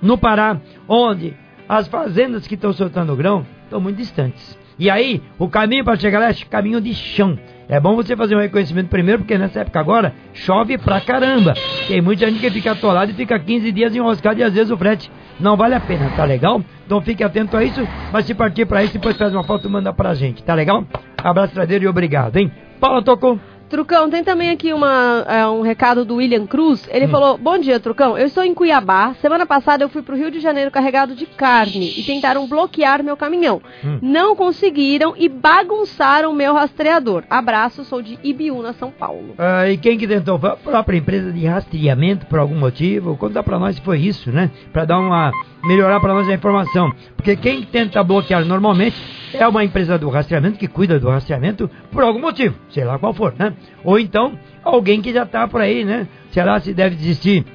no 0.01 0.17
Pará, 0.17 0.59
onde 0.89 1.37
as 1.69 1.87
fazendas 1.87 2.45
que 2.45 2.55
estão 2.55 2.73
soltando 2.73 3.15
grão 3.15 3.45
estão 3.63 3.79
muito 3.79 3.95
distantes. 3.95 4.59
E 4.77 4.89
aí, 4.89 5.23
o 5.39 5.47
caminho 5.47 5.85
para 5.85 5.95
chegar 5.95 6.19
lá 6.19 6.29
é 6.29 6.33
caminho 6.33 6.81
de 6.81 6.93
chão. 6.93 7.39
É 7.67 7.79
bom 7.79 7.95
você 7.95 8.15
fazer 8.15 8.35
um 8.35 8.39
reconhecimento 8.39 8.89
primeiro, 8.89 9.19
porque 9.19 9.37
nessa 9.37 9.61
época 9.61 9.79
agora 9.79 10.13
chove 10.33 10.77
pra 10.77 11.01
caramba. 11.01 11.53
Tem 11.87 12.01
muita 12.01 12.29
gente 12.29 12.39
que 12.39 12.51
fica 12.51 12.71
atolada 12.71 13.11
e 13.11 13.15
fica 13.15 13.39
15 13.39 13.71
dias 13.71 13.95
enroscado 13.95 14.39
e 14.39 14.43
às 14.43 14.53
vezes 14.53 14.71
o 14.71 14.77
frete 14.77 15.11
não 15.39 15.57
vale 15.57 15.73
a 15.73 15.79
pena, 15.79 16.09
tá 16.15 16.23
legal? 16.23 16.61
Então 16.85 17.01
fique 17.01 17.23
atento 17.23 17.57
a 17.57 17.63
isso, 17.63 17.87
mas 18.11 18.25
se 18.25 18.33
partir 18.35 18.65
pra 18.65 18.83
isso, 18.83 18.93
depois 18.93 19.17
faz 19.17 19.33
uma 19.33 19.43
foto 19.43 19.67
e 19.67 19.71
manda 19.71 19.91
pra 19.91 20.13
gente, 20.13 20.43
tá 20.43 20.53
legal? 20.53 20.85
Abraço 21.17 21.53
tradeiro 21.53 21.85
e 21.85 21.87
obrigado, 21.87 22.37
hein? 22.37 22.51
Paula 22.79 23.01
tocou. 23.01 23.39
Trucão, 23.69 24.09
tem 24.09 24.23
também 24.23 24.51
aqui 24.51 24.71
uma, 24.71 25.25
é, 25.27 25.47
um 25.47 25.61
recado 25.61 26.05
do 26.05 26.15
William 26.15 26.45
Cruz. 26.45 26.87
Ele 26.91 27.05
Hum. 27.05 27.09
falou: 27.09 27.37
Bom 27.37 27.57
dia, 27.57 27.79
Trucão. 27.79 28.17
Eu 28.17 28.27
estou 28.27 28.43
em 28.43 28.53
Cuiabá. 28.53 29.15
Semana 29.21 29.45
passada 29.45 29.83
eu 29.83 29.89
fui 29.89 30.01
para 30.03 30.13
o 30.13 30.17
Rio 30.17 30.29
de 30.29 30.39
Janeiro 30.39 30.69
carregado 30.69 31.15
de 31.15 31.25
carne 31.25 31.93
e 31.97 32.03
tentaram 32.03 32.47
bloquear 32.47 33.03
meu 33.03 33.17
caminhão. 33.17 33.61
Hum. 33.83 33.99
Não 34.01 34.35
conseguiram 34.35 35.13
e 35.17 35.27
bagunçaram 35.27 36.31
meu 36.33 36.53
rastreador. 36.53 37.23
Abraço, 37.29 37.83
sou 37.83 38.01
de 38.01 38.19
Ibiúna, 38.23 38.73
São 38.73 38.91
Paulo. 38.91 39.33
Ah, 39.37 39.67
e 39.69 39.77
quem 39.77 39.97
que 39.97 40.07
tentou? 40.07 40.37
Foi 40.39 40.49
a 40.51 40.55
própria 40.55 40.97
empresa 40.97 41.31
de 41.31 41.45
rastreamento 41.45 42.27
por 42.27 42.39
algum 42.39 42.55
motivo. 42.55 43.17
Conta 43.17 43.41
pra 43.41 43.57
nós 43.59 43.75
se 43.75 43.81
foi 43.81 43.99
isso, 43.99 44.31
né? 44.31 44.51
Pra 44.71 44.85
dar 44.85 44.99
uma. 44.99 45.31
melhorar 45.63 45.99
pra 45.99 46.13
nós 46.13 46.29
a 46.29 46.33
informação. 46.33 46.93
Porque 47.15 47.35
quem 47.35 47.63
tenta 47.63 48.03
bloquear 48.03 48.45
normalmente 48.45 48.95
é 49.37 49.47
uma 49.47 49.63
empresa 49.63 49.97
do 49.97 50.09
rastreamento 50.09 50.57
que 50.57 50.67
cuida 50.67 50.99
do 50.99 51.09
rastreamento 51.09 51.69
por 51.91 52.03
algum 52.03 52.19
motivo, 52.19 52.55
sei 52.69 52.83
lá 52.83 52.97
qual 52.97 53.13
for, 53.13 53.33
né? 53.37 53.53
Ou 53.83 53.99
então 53.99 54.37
alguém 54.63 55.01
que 55.01 55.13
já 55.13 55.25
tá 55.25 55.47
por 55.47 55.61
aí, 55.61 55.83
né? 55.83 56.07
Sei 56.31 56.43
lá 56.43 56.59
se 56.59 56.73
deve 56.73 56.95
existir 56.95 57.45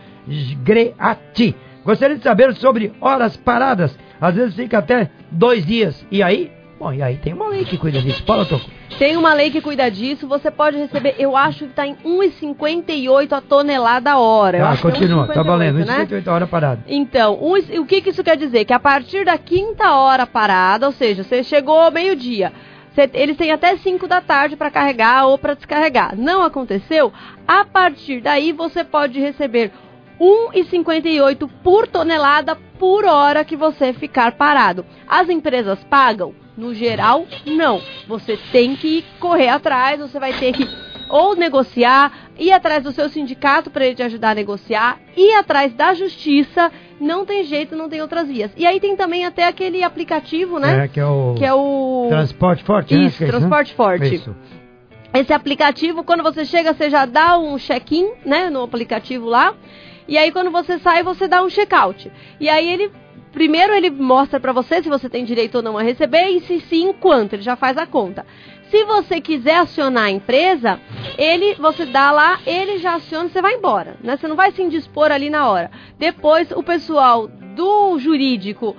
Greati. 0.63 1.53
Gostaria 1.83 2.15
de 2.17 2.23
saber 2.23 2.53
sobre 2.55 2.93
horas 3.01 3.35
paradas. 3.37 3.97
Às 4.19 4.35
vezes 4.35 4.55
fica 4.55 4.77
até 4.77 5.09
dois 5.31 5.65
dias. 5.65 6.05
E 6.11 6.21
aí? 6.21 6.51
Bom, 6.79 6.91
e 6.91 7.01
aí 7.03 7.17
tem 7.17 7.31
uma 7.33 7.47
lei 7.47 7.63
que 7.63 7.77
cuida 7.77 8.01
disso. 8.01 8.23
Paula 8.23 8.43
Toco. 8.45 8.65
Tem 8.97 9.15
uma 9.15 9.33
lei 9.35 9.51
que 9.51 9.61
cuida 9.61 9.89
disso. 9.89 10.27
Você 10.27 10.49
pode 10.49 10.77
receber, 10.77 11.15
eu 11.19 11.37
acho 11.37 11.59
que 11.59 11.65
está 11.65 11.85
em 11.85 11.95
1,58 12.03 13.33
a 13.33 13.41
tonelada 13.41 14.11
a 14.11 14.17
hora. 14.19 14.57
Que 14.57 14.63
é 14.87 14.91
continua. 14.91 15.27
1,58, 15.27 15.33
tá 15.33 15.43
valendo. 15.43 15.77
né? 15.79 15.85
58 15.85 16.27
horas 16.31 16.49
parada. 16.49 16.83
Então, 16.87 17.35
um- 17.41 17.81
o 17.81 17.85
que, 17.85 18.01
que 18.01 18.09
isso 18.09 18.23
quer 18.23 18.35
dizer? 18.37 18.65
Que 18.65 18.73
a 18.73 18.79
partir 18.79 19.25
da 19.25 19.37
quinta 19.37 19.93
hora 19.93 20.25
parada, 20.25 20.87
ou 20.87 20.91
seja, 20.91 21.23
você 21.23 21.43
chegou 21.43 21.79
ao 21.79 21.91
meio-dia, 21.91 22.51
eles 23.13 23.37
têm 23.37 23.51
até 23.51 23.77
5 23.77 24.07
da 24.07 24.19
tarde 24.19 24.55
para 24.55 24.71
carregar 24.71 25.27
ou 25.27 25.37
para 25.37 25.53
descarregar. 25.53 26.15
Não 26.17 26.41
aconteceu? 26.43 27.13
A 27.47 27.63
partir 27.63 28.21
daí 28.21 28.51
você 28.51 28.83
pode 28.83 29.19
receber 29.19 29.71
1,58 30.21 31.49
por 31.63 31.87
tonelada 31.87 32.55
por 32.77 33.05
hora 33.05 33.43
que 33.43 33.57
você 33.57 33.91
ficar 33.91 34.33
parado. 34.33 34.85
As 35.07 35.27
empresas 35.29 35.83
pagam? 35.85 36.35
No 36.55 36.75
geral, 36.75 37.25
não. 37.45 37.81
Você 38.07 38.37
tem 38.51 38.75
que 38.75 39.03
correr 39.19 39.47
atrás, 39.47 39.99
você 39.99 40.19
vai 40.19 40.33
ter 40.33 40.53
que 40.53 40.67
ou 41.09 41.35
negociar, 41.35 42.29
ir 42.39 42.53
atrás 42.53 42.83
do 42.83 42.91
seu 42.91 43.09
sindicato 43.09 43.69
para 43.69 43.85
ele 43.85 43.95
te 43.95 44.03
ajudar 44.03 44.29
a 44.29 44.35
negociar, 44.35 44.97
ir 45.17 45.33
atrás 45.33 45.73
da 45.73 45.93
justiça, 45.93 46.71
não 47.01 47.25
tem 47.25 47.43
jeito, 47.43 47.75
não 47.75 47.89
tem 47.89 48.01
outras 48.01 48.29
vias. 48.29 48.51
E 48.55 48.65
aí 48.65 48.79
tem 48.79 48.95
também 48.95 49.25
até 49.25 49.45
aquele 49.45 49.83
aplicativo, 49.83 50.57
né? 50.57 50.85
É, 50.85 50.87
que 50.87 50.99
é 50.99 51.05
o... 51.05 51.35
Que 51.37 51.43
é 51.43 51.53
o 51.53 52.05
Transporte 52.09 52.63
Forte, 52.63 52.95
né? 52.95 53.07
Isso, 53.07 53.23
é 53.23 53.25
né? 53.25 53.31
Transporte 53.31 53.73
Forte. 53.73 54.15
Isso. 54.15 54.33
Esse 55.13 55.33
aplicativo, 55.33 56.05
quando 56.05 56.23
você 56.23 56.45
chega, 56.45 56.73
você 56.73 56.89
já 56.89 57.05
dá 57.05 57.37
um 57.37 57.57
check-in, 57.57 58.11
né, 58.25 58.49
no 58.49 58.63
aplicativo 58.63 59.27
lá. 59.27 59.53
E 60.07 60.17
aí 60.17 60.31
quando 60.31 60.51
você 60.51 60.79
sai, 60.79 61.03
você 61.03 61.27
dá 61.27 61.43
um 61.43 61.49
check-out. 61.49 62.11
E 62.39 62.49
aí 62.49 62.69
ele 62.69 62.91
primeiro 63.31 63.73
ele 63.73 63.89
mostra 63.89 64.39
pra 64.39 64.51
você 64.51 64.83
se 64.83 64.89
você 64.89 65.09
tem 65.09 65.23
direito 65.23 65.55
ou 65.55 65.61
não 65.61 65.77
a 65.77 65.81
receber 65.81 66.27
e 66.29 66.41
se 66.41 66.59
sim, 66.61 66.91
quanto, 66.93 67.33
ele 67.33 67.41
já 67.41 67.55
faz 67.55 67.77
a 67.77 67.85
conta. 67.85 68.25
Se 68.69 68.83
você 68.85 69.19
quiser 69.19 69.55
acionar 69.55 70.05
a 70.05 70.11
empresa, 70.11 70.79
ele 71.17 71.55
você 71.55 71.85
dá 71.85 72.11
lá, 72.11 72.39
ele 72.45 72.77
já 72.77 72.95
aciona, 72.95 73.29
você 73.29 73.41
vai 73.41 73.55
embora, 73.55 73.97
né? 74.01 74.15
Você 74.15 74.27
não 74.27 74.35
vai 74.35 74.51
se 74.51 74.61
indispor 74.61 75.11
ali 75.11 75.29
na 75.29 75.49
hora. 75.49 75.69
Depois 75.99 76.51
o 76.51 76.63
pessoal 76.63 77.27
do 77.27 77.99
jurídico 77.99 78.75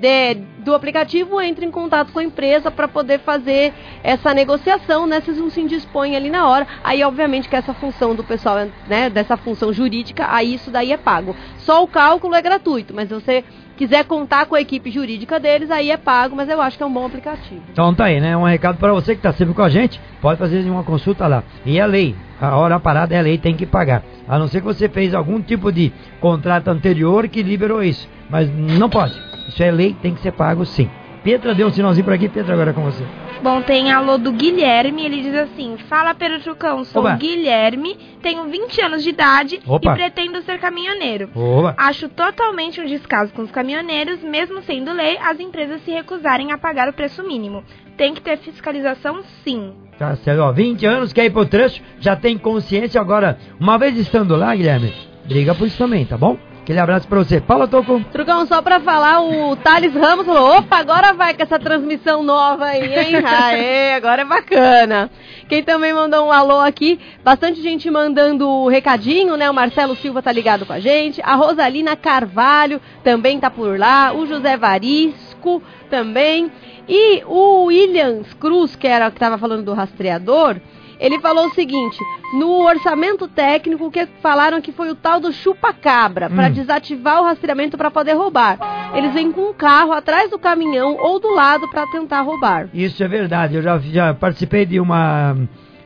de- 0.00 0.34
do 0.64 0.74
aplicativo 0.74 1.40
entra 1.40 1.64
em 1.64 1.70
contato 1.70 2.12
com 2.12 2.18
a 2.18 2.24
empresa 2.24 2.70
para 2.70 2.88
poder 2.88 3.20
fazer 3.20 3.72
essa 4.02 4.32
negociação, 4.32 5.06
né? 5.06 5.20
Vocês 5.20 5.36
não 5.38 5.50
se 5.50 5.60
indispõem 5.60 6.16
ali 6.16 6.30
na 6.30 6.48
hora. 6.48 6.66
Aí, 6.82 7.02
obviamente, 7.04 7.48
que 7.48 7.56
essa 7.56 7.74
função 7.74 8.14
do 8.14 8.24
pessoal, 8.24 8.56
né? 8.88 9.10
Dessa 9.10 9.36
função 9.36 9.72
jurídica, 9.72 10.26
aí 10.30 10.54
isso 10.54 10.70
daí 10.70 10.92
é 10.92 10.96
pago. 10.96 11.36
Só 11.58 11.82
o 11.82 11.88
cálculo 11.88 12.34
é 12.34 12.42
gratuito, 12.42 12.94
mas 12.94 13.08
você 13.10 13.44
quiser 13.76 14.04
contar 14.04 14.46
com 14.46 14.54
a 14.54 14.60
equipe 14.60 14.90
jurídica 14.90 15.38
deles, 15.40 15.70
aí 15.70 15.90
é 15.90 15.96
pago, 15.96 16.36
mas 16.36 16.48
eu 16.48 16.60
acho 16.62 16.76
que 16.76 16.82
é 16.82 16.86
um 16.86 16.92
bom 16.92 17.04
aplicativo. 17.06 17.60
Então 17.72 17.94
tá 17.94 18.04
aí, 18.04 18.20
né? 18.20 18.36
Um 18.36 18.44
recado 18.44 18.78
para 18.78 18.92
você 18.92 19.14
que 19.16 19.22
tá 19.22 19.32
sempre 19.32 19.52
com 19.52 19.62
a 19.62 19.68
gente, 19.68 20.00
pode 20.22 20.38
fazer 20.38 20.60
uma 20.70 20.84
consulta 20.84 21.26
lá. 21.26 21.42
E 21.66 21.78
é 21.78 21.86
lei, 21.86 22.14
a 22.40 22.56
hora 22.56 22.78
parada 22.80 23.14
é 23.14 23.20
lei, 23.20 23.36
tem 23.36 23.54
que 23.56 23.66
pagar. 23.66 24.02
A 24.28 24.38
não 24.38 24.46
ser 24.48 24.60
que 24.60 24.66
você 24.66 24.88
fez 24.88 25.12
algum 25.12 25.40
tipo 25.42 25.70
de 25.72 25.92
contrato 26.20 26.68
anterior 26.68 27.28
que 27.28 27.42
liberou 27.42 27.82
isso. 27.82 28.08
Mas 28.30 28.48
não 28.48 28.88
pode. 28.88 29.20
Isso 29.48 29.62
é 29.62 29.70
lei, 29.70 29.94
tem 30.00 30.14
que 30.14 30.20
ser 30.20 30.32
pago 30.32 30.64
sim. 30.64 30.90
Pietra 31.22 31.54
deu 31.54 31.68
um 31.68 31.72
sinalzinho 31.72 32.04
por 32.04 32.12
aqui, 32.12 32.28
Pietra 32.28 32.52
agora 32.52 32.70
é 32.70 32.74
com 32.74 32.82
você. 32.82 33.04
Bom, 33.42 33.60
tem 33.62 33.90
alô 33.92 34.18
do 34.18 34.32
Guilherme, 34.32 35.04
ele 35.04 35.22
diz 35.22 35.34
assim: 35.34 35.76
Fala 35.88 36.14
Peruchucão, 36.14 36.84
sou 36.84 37.02
Oba. 37.02 37.16
Guilherme, 37.16 37.96
tenho 38.22 38.44
20 38.44 38.80
anos 38.82 39.02
de 39.02 39.10
idade 39.10 39.60
Opa. 39.66 39.92
e 39.92 39.94
pretendo 39.94 40.42
ser 40.42 40.58
caminhoneiro. 40.58 41.30
Oba! 41.34 41.74
Acho 41.76 42.08
totalmente 42.08 42.80
um 42.80 42.86
descaso 42.86 43.32
com 43.32 43.42
os 43.42 43.50
caminhoneiros, 43.50 44.22
mesmo 44.22 44.62
sendo 44.62 44.92
lei, 44.92 45.18
as 45.18 45.40
empresas 45.40 45.82
se 45.82 45.90
recusarem 45.90 46.52
a 46.52 46.58
pagar 46.58 46.88
o 46.88 46.92
preço 46.92 47.22
mínimo. 47.22 47.64
Tem 47.96 48.14
que 48.14 48.20
ter 48.20 48.38
fiscalização, 48.38 49.22
sim. 49.42 49.72
Tá 49.98 50.16
certo, 50.16 50.40
ó, 50.40 50.52
20 50.52 50.84
anos, 50.86 51.12
quer 51.12 51.24
ir 51.24 51.30
pro 51.30 51.46
trecho, 51.46 51.82
já 52.00 52.16
tem 52.16 52.36
consciência 52.36 53.00
agora. 53.00 53.38
Uma 53.60 53.78
vez 53.78 53.96
estando 53.96 54.36
lá, 54.36 54.54
Guilherme, 54.54 54.92
briga 55.26 55.54
por 55.54 55.66
isso 55.66 55.78
também, 55.78 56.04
tá 56.04 56.18
bom? 56.18 56.36
Aquele 56.64 56.80
abraço 56.80 57.06
pra 57.06 57.18
você. 57.18 57.42
Fala, 57.42 57.68
Toco. 57.68 58.02
Trugão, 58.10 58.46
só 58.46 58.62
pra 58.62 58.80
falar, 58.80 59.20
o 59.20 59.54
Thales 59.54 59.92
Ramos 59.92 60.24
falou: 60.24 60.56
opa, 60.56 60.78
agora 60.78 61.12
vai 61.12 61.34
com 61.34 61.42
essa 61.42 61.58
transmissão 61.58 62.22
nova 62.22 62.64
aí, 62.64 62.86
hein? 62.86 63.16
Aê, 63.22 63.92
agora 63.92 64.22
é 64.22 64.24
bacana. 64.24 65.10
Quem 65.46 65.62
também 65.62 65.92
mandou 65.92 66.26
um 66.26 66.32
alô 66.32 66.60
aqui, 66.60 66.98
bastante 67.22 67.60
gente 67.60 67.90
mandando 67.90 68.66
recadinho, 68.66 69.36
né? 69.36 69.50
O 69.50 69.52
Marcelo 69.52 69.94
Silva 69.94 70.22
tá 70.22 70.32
ligado 70.32 70.64
com 70.64 70.72
a 70.72 70.80
gente, 70.80 71.20
a 71.22 71.34
Rosalina 71.34 71.96
Carvalho 71.96 72.80
também 73.02 73.38
tá 73.38 73.50
por 73.50 73.78
lá, 73.78 74.14
o 74.14 74.24
José 74.24 74.56
Varisco 74.56 75.62
também. 75.90 76.50
E 76.88 77.22
o 77.26 77.64
Williams 77.64 78.32
Cruz, 78.40 78.74
que 78.74 78.86
era 78.86 79.08
o 79.08 79.12
que 79.12 79.20
tava 79.20 79.36
falando 79.36 79.64
do 79.64 79.74
rastreador, 79.74 80.56
ele 80.98 81.18
falou 81.20 81.46
o 81.46 81.54
seguinte: 81.54 81.98
no 82.38 82.64
orçamento 82.64 83.26
técnico, 83.28 83.90
que 83.90 84.06
falaram 84.22 84.60
que 84.60 84.72
foi 84.72 84.90
o 84.90 84.94
tal 84.94 85.20
do 85.20 85.32
chupa-cabra, 85.32 86.28
para 86.30 86.48
Hum. 86.48 86.52
desativar 86.52 87.20
o 87.20 87.24
rastreamento 87.24 87.76
para 87.76 87.90
poder 87.90 88.14
roubar. 88.14 88.58
Eles 88.94 89.12
vêm 89.12 89.30
com 89.32 89.50
um 89.50 89.52
carro 89.54 89.92
atrás 89.92 90.30
do 90.30 90.38
caminhão 90.38 90.96
ou 90.98 91.18
do 91.20 91.34
lado 91.34 91.68
para 91.68 91.86
tentar 91.88 92.20
roubar. 92.22 92.68
Isso 92.72 93.02
é 93.02 93.08
verdade. 93.08 93.56
Eu 93.56 93.62
já, 93.62 93.78
já 93.78 94.14
participei 94.14 94.64
de 94.66 94.78
uma 94.80 95.36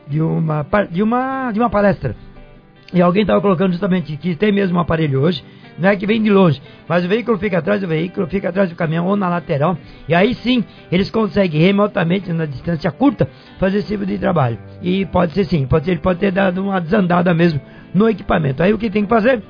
de 0.07 0.21
uma 0.21 0.65
de 0.89 1.03
uma 1.03 1.51
de 1.51 1.59
uma 1.59 1.69
palestra. 1.69 2.15
E 2.93 3.01
alguém 3.01 3.21
estava 3.21 3.39
colocando 3.41 3.71
justamente 3.71 4.17
que 4.17 4.35
tem 4.35 4.51
mesmo 4.51 4.77
um 4.77 4.81
aparelho 4.81 5.21
hoje, 5.21 5.43
não 5.79 5.89
é 5.89 5.95
que 5.95 6.05
vem 6.05 6.21
de 6.21 6.29
longe, 6.29 6.61
mas 6.87 7.05
o 7.05 7.07
veículo 7.07 7.37
fica 7.37 7.59
atrás 7.59 7.81
do 7.81 7.87
veículo, 7.87 8.27
fica 8.27 8.49
atrás 8.49 8.69
do 8.69 8.75
caminhão 8.75 9.07
ou 9.07 9.15
na 9.15 9.29
lateral, 9.29 9.77
e 10.07 10.13
aí 10.13 10.33
sim 10.33 10.63
eles 10.91 11.09
conseguem 11.09 11.61
remotamente, 11.61 12.31
na 12.33 12.45
distância 12.45 12.91
curta, 12.91 13.27
fazer 13.57 13.79
esse 13.79 13.87
tipo 13.87 14.05
de 14.05 14.17
trabalho. 14.17 14.57
E 14.81 15.05
pode 15.05 15.33
ser 15.33 15.45
sim, 15.45 15.65
pode 15.65 15.85
ser, 15.85 15.91
ele 15.91 15.99
pode 16.01 16.19
ter 16.19 16.31
dado 16.31 16.61
uma 16.61 16.79
desandada 16.79 17.33
mesmo 17.33 17.61
no 17.93 18.09
equipamento. 18.09 18.61
Aí 18.61 18.73
o 18.73 18.77
que 18.77 18.89
tem 18.89 19.03
que 19.03 19.09
fazer? 19.09 19.41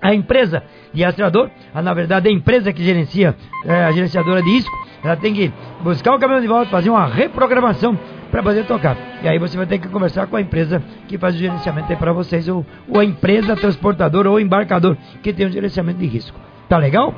A 0.00 0.14
empresa 0.14 0.62
de 0.92 1.02
rastreador, 1.02 1.50
a, 1.74 1.82
na 1.82 1.92
verdade 1.92 2.28
a 2.28 2.32
empresa 2.32 2.72
que 2.72 2.82
gerencia, 2.82 3.34
é, 3.64 3.84
a 3.84 3.92
gerenciadora 3.92 4.42
de 4.42 4.50
risco, 4.50 4.76
ela 5.02 5.16
tem 5.16 5.34
que 5.34 5.52
buscar 5.80 6.14
o 6.14 6.18
caminhão 6.18 6.40
de 6.40 6.46
volta, 6.46 6.70
fazer 6.70 6.90
uma 6.90 7.06
reprogramação 7.06 7.98
para 8.30 8.42
poder 8.42 8.64
tocar. 8.66 8.96
E 9.22 9.28
aí 9.28 9.38
você 9.38 9.56
vai 9.56 9.66
ter 9.66 9.78
que 9.78 9.88
conversar 9.88 10.26
com 10.26 10.36
a 10.36 10.40
empresa 10.40 10.82
que 11.06 11.18
faz 11.18 11.34
o 11.34 11.38
gerenciamento 11.38 11.90
aí 11.90 11.96
para 11.96 12.12
vocês, 12.12 12.48
ou, 12.48 12.64
ou 12.88 13.00
a 13.00 13.04
empresa 13.04 13.56
transportadora 13.56 14.30
ou 14.30 14.38
embarcador 14.38 14.96
que 15.22 15.32
tem 15.32 15.46
o 15.46 15.50
gerenciamento 15.50 15.98
de 15.98 16.06
risco. 16.06 16.38
Tá 16.68 16.76
legal? 16.78 17.14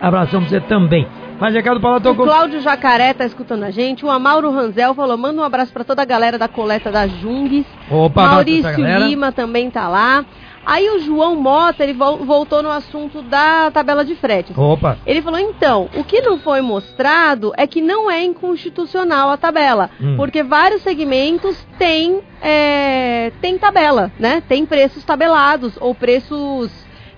Abração 0.00 0.40
pra 0.40 0.48
você 0.48 0.60
também. 0.60 1.06
Mais 1.38 1.54
recado 1.54 1.80
para 1.80 1.90
lá, 1.90 2.10
O. 2.10 2.14
Cláudio 2.14 2.60
Jacaré 2.60 3.14
tá 3.14 3.24
escutando 3.24 3.64
a 3.64 3.70
gente. 3.70 4.04
O 4.04 4.10
Amauro 4.10 4.50
Ranzel 4.50 4.94
falou: 4.94 5.16
manda 5.16 5.40
um 5.40 5.44
abraço 5.44 5.72
para 5.72 5.84
toda 5.84 6.02
a 6.02 6.04
galera 6.04 6.38
da 6.38 6.48
coleta 6.48 6.90
da 6.90 7.06
Jungs. 7.06 7.66
Opa, 7.90 8.28
Maurício. 8.28 8.98
Lima 8.98 9.32
também 9.32 9.70
tá 9.70 9.88
lá. 9.88 10.24
Aí 10.64 10.88
o 10.90 11.00
João 11.00 11.36
Mota, 11.36 11.82
ele 11.82 11.94
vol- 11.94 12.18
voltou 12.18 12.62
no 12.62 12.70
assunto 12.70 13.22
da 13.22 13.70
tabela 13.70 14.04
de 14.04 14.14
fretes. 14.14 14.56
Opa, 14.56 14.98
Ele 15.06 15.22
falou, 15.22 15.38
então, 15.40 15.88
o 15.96 16.04
que 16.04 16.20
não 16.20 16.38
foi 16.38 16.60
mostrado 16.60 17.52
é 17.56 17.66
que 17.66 17.80
não 17.80 18.10
é 18.10 18.22
inconstitucional 18.24 19.30
a 19.30 19.36
tabela. 19.36 19.90
Hum. 20.00 20.16
Porque 20.16 20.42
vários 20.42 20.82
segmentos 20.82 21.56
têm, 21.78 22.20
é, 22.42 23.32
têm 23.40 23.56
tabela, 23.58 24.12
né? 24.18 24.42
Tem 24.46 24.66
preços 24.66 25.02
tabelados 25.04 25.76
ou 25.80 25.94
preços 25.94 26.70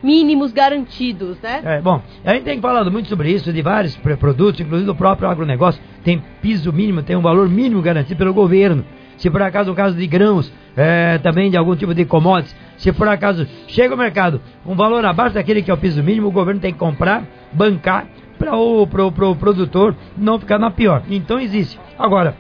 mínimos 0.03 0.53
garantidos, 0.53 1.39
né? 1.41 1.61
É, 1.65 1.81
bom, 1.81 2.01
a 2.25 2.35
gente 2.35 2.45
tem 2.45 2.61
falado 2.61 2.91
muito 2.91 3.09
sobre 3.09 3.31
isso, 3.31 3.53
de 3.53 3.63
vários 3.63 3.97
produtos, 3.97 4.61
inclusive 4.61 4.87
do 4.87 4.95
próprio 4.97 5.29
agronegócio, 5.29 5.81
tem 6.03 6.23
piso 6.41 6.73
mínimo, 6.73 7.03
tem 7.03 7.15
um 7.17 7.23
valor 7.23 7.49
mínimo 7.49 7.81
garantido 7.83 8.19
pelo 8.19 8.35
governo. 8.35 8.85
Se 9.23 9.31
por 9.31 9.41
acaso 9.41 9.71
o 9.71 9.75
caso 9.77 9.97
de 9.97 10.05
grãos, 10.05 10.53
é, 10.77 11.17
também 11.19 11.49
de 11.49 11.57
algum 11.57 11.77
tipo 11.77 11.95
de 11.95 12.05
commodities, 12.05 12.57
se 12.77 12.93
por 12.93 13.07
acaso 13.07 13.47
chega 13.69 13.95
ao 13.95 13.97
mercado 13.97 14.41
um 14.67 14.75
valor 14.75 15.05
abaixo 15.05 15.37
daquele 15.37 15.63
que 15.63 15.71
é 15.71 15.75
o 15.75 15.77
piso 15.77 16.03
mínimo, 16.03 16.27
o 16.27 16.33
governo 16.33 16.61
tem 16.61 16.73
que 16.73 16.79
comprar, 16.81 17.23
bancar, 17.53 18.09
para 18.37 18.57
o 18.57 18.85
pro, 18.85 19.13
pro 19.13 19.37
produtor 19.37 19.95
não 20.17 20.41
ficar 20.41 20.59
na 20.59 20.73
pior. 20.73 21.05
Então 21.09 21.39
existe. 21.39 21.79
Agora, 21.97 22.35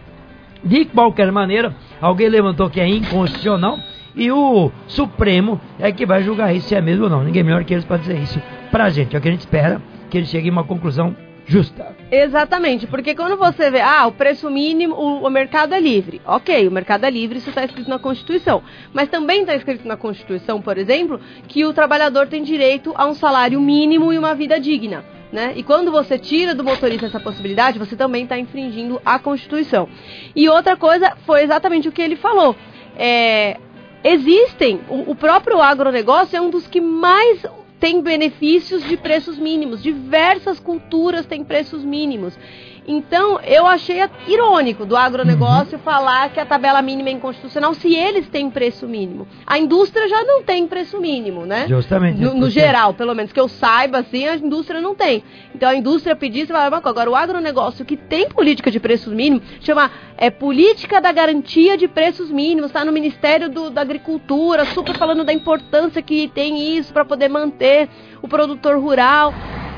de 0.65 0.85
qualquer 0.87 1.31
maneira, 1.31 1.73
alguém 2.01 2.29
levantou 2.29 2.69
que 2.69 2.81
é 2.81 2.89
inconstitucional 2.89 3.79
e 4.17 4.33
o 4.33 4.73
Supremo 4.89 5.61
é 5.79 5.93
que 5.93 6.05
vai 6.05 6.25
julgar 6.25 6.53
isso 6.53 6.67
se 6.67 6.75
é 6.75 6.81
mesmo 6.81 7.05
ou 7.05 7.11
não. 7.11 7.23
Ninguém 7.23 7.45
melhor 7.45 7.62
que 7.62 7.75
eles 7.75 7.85
para 7.85 7.99
dizer 7.99 8.19
isso 8.19 8.43
pra 8.73 8.91
gente. 8.91 9.15
É 9.15 9.21
o 9.21 9.23
que 9.23 9.29
a 9.29 9.31
gente 9.31 9.43
espera, 9.43 9.81
que 10.11 10.19
ele 10.19 10.27
chegue 10.27 10.49
a 10.49 10.53
uma 10.53 10.65
conclusão 10.65 11.15
justa. 11.47 11.97
Exatamente, 12.11 12.87
porque 12.87 13.15
quando 13.15 13.37
você 13.37 13.71
vê, 13.71 13.81
ah, 13.81 14.07
o 14.07 14.13
preço 14.13 14.51
mínimo, 14.51 14.95
o, 14.95 15.27
o 15.27 15.31
mercado 15.31 15.75
é 15.75 15.81
livre. 15.81 16.21
Ok, 16.25 16.67
o 16.67 16.71
mercado 16.71 17.05
é 17.05 17.11
livre, 17.11 17.39
isso 17.39 17.49
está 17.49 17.65
escrito 17.65 17.89
na 17.89 17.99
Constituição. 17.99 18.63
Mas 18.93 19.09
também 19.09 19.41
está 19.41 19.55
escrito 19.55 19.87
na 19.87 19.97
Constituição, 19.97 20.61
por 20.61 20.79
exemplo, 20.79 21.21
que 21.49 21.65
o 21.65 21.73
trabalhador 21.73 22.27
tem 22.29 22.43
direito 22.43 22.93
a 22.97 23.07
um 23.07 23.15
salário 23.15 23.61
mínimo 23.61 24.13
e 24.13 24.19
uma 24.19 24.35
vida 24.35 24.59
digna. 24.61 25.05
Né? 25.33 25.55
E 25.57 25.63
quando 25.63 25.91
você 25.91 26.19
tira 26.19 26.55
do 26.55 26.63
motorista 26.63 27.07
essa 27.07 27.19
possibilidade, 27.19 27.79
você 27.79 27.97
também 27.97 28.25
está 28.25 28.39
infringindo 28.39 29.01
a 29.03 29.19
Constituição. 29.19 29.89
E 30.37 30.47
outra 30.49 30.77
coisa 30.77 31.17
foi 31.25 31.43
exatamente 31.43 31.89
o 31.89 31.93
que 31.93 32.03
ele 32.03 32.17
falou. 32.17 32.55
É, 32.97 33.57
existem, 34.05 34.81
o, 34.91 35.13
o 35.13 35.15
próprio 35.15 35.61
agronegócio 35.63 36.37
é 36.37 36.41
um 36.41 36.51
dos 36.51 36.67
que 36.67 36.83
mais 36.83 37.47
tem 37.83 38.01
benefícios 38.01 38.85
de 38.85 38.97
preços 38.97 39.37
mínimos. 39.37 39.83
Diversas 39.83 40.61
culturas 40.61 41.27
têm 41.27 41.43
preços 41.43 41.85
mínimos. 41.85 42.39
Então, 42.87 43.39
eu 43.41 43.65
achei 43.67 43.99
irônico 44.27 44.85
do 44.85 44.97
agronegócio 44.97 45.79
uhum. 45.79 45.85
falar 45.85 46.31
que 46.31 46.41
a 46.41 46.47
tabela 46.47 46.83
mínima 46.83 47.11
é 47.11 47.12
inconstitucional 47.12 47.75
se 47.75 47.95
eles 47.95 48.29
têm 48.29 48.51
preço 48.51 48.89
mínimo. 48.89 49.27
A 49.47 49.59
indústria 49.59 50.09
já 50.09 50.25
não 50.25 50.43
tem 50.43 50.67
preço 50.67 51.01
mínimo, 51.01 51.47
né? 51.47 51.67
Justamente. 51.69 52.21
No, 52.21 52.35
no 52.35 52.51
geral, 52.51 52.93
pelo 52.95 53.15
menos 53.15 53.33
que 53.33 53.39
eu 53.39 53.49
saiba, 53.49 53.99
assim, 53.99 54.27
a 54.27 54.37
indústria 54.37 54.81
não 54.81 54.95
tem. 54.95 55.23
Então, 55.55 55.69
a 55.69 55.75
indústria 55.77 56.17
pedir, 56.17 56.47
você 56.47 56.53
coisa. 56.53 56.89
Agora, 56.89 57.11
o 57.11 57.15
agronegócio 57.15 57.85
que 57.85 57.97
tem 57.97 58.29
política 58.29 58.71
de 58.71 58.81
preços 58.81 59.12
mínimos, 59.12 59.45
chama 59.61 59.91
é, 60.17 60.31
Política 60.31 61.01
da 61.01 61.12
Garantia 61.12 61.77
de 61.77 61.87
Preços 61.87 62.31
Mínimos, 62.31 62.71
está 62.71 62.85
no 62.85 62.93
Ministério 62.93 63.49
do, 63.49 63.71
da 63.71 63.81
Agricultura, 63.81 64.65
super 64.67 64.97
falando 64.97 65.25
da 65.25 65.33
importância 65.33 66.03
que 66.03 66.29
tem 66.29 66.77
isso 66.77 66.93
para 66.93 67.05
poder 67.05 67.29
manter 67.29 67.89
o 68.21 68.29
produtor 68.29 68.79
rural 68.79 69.33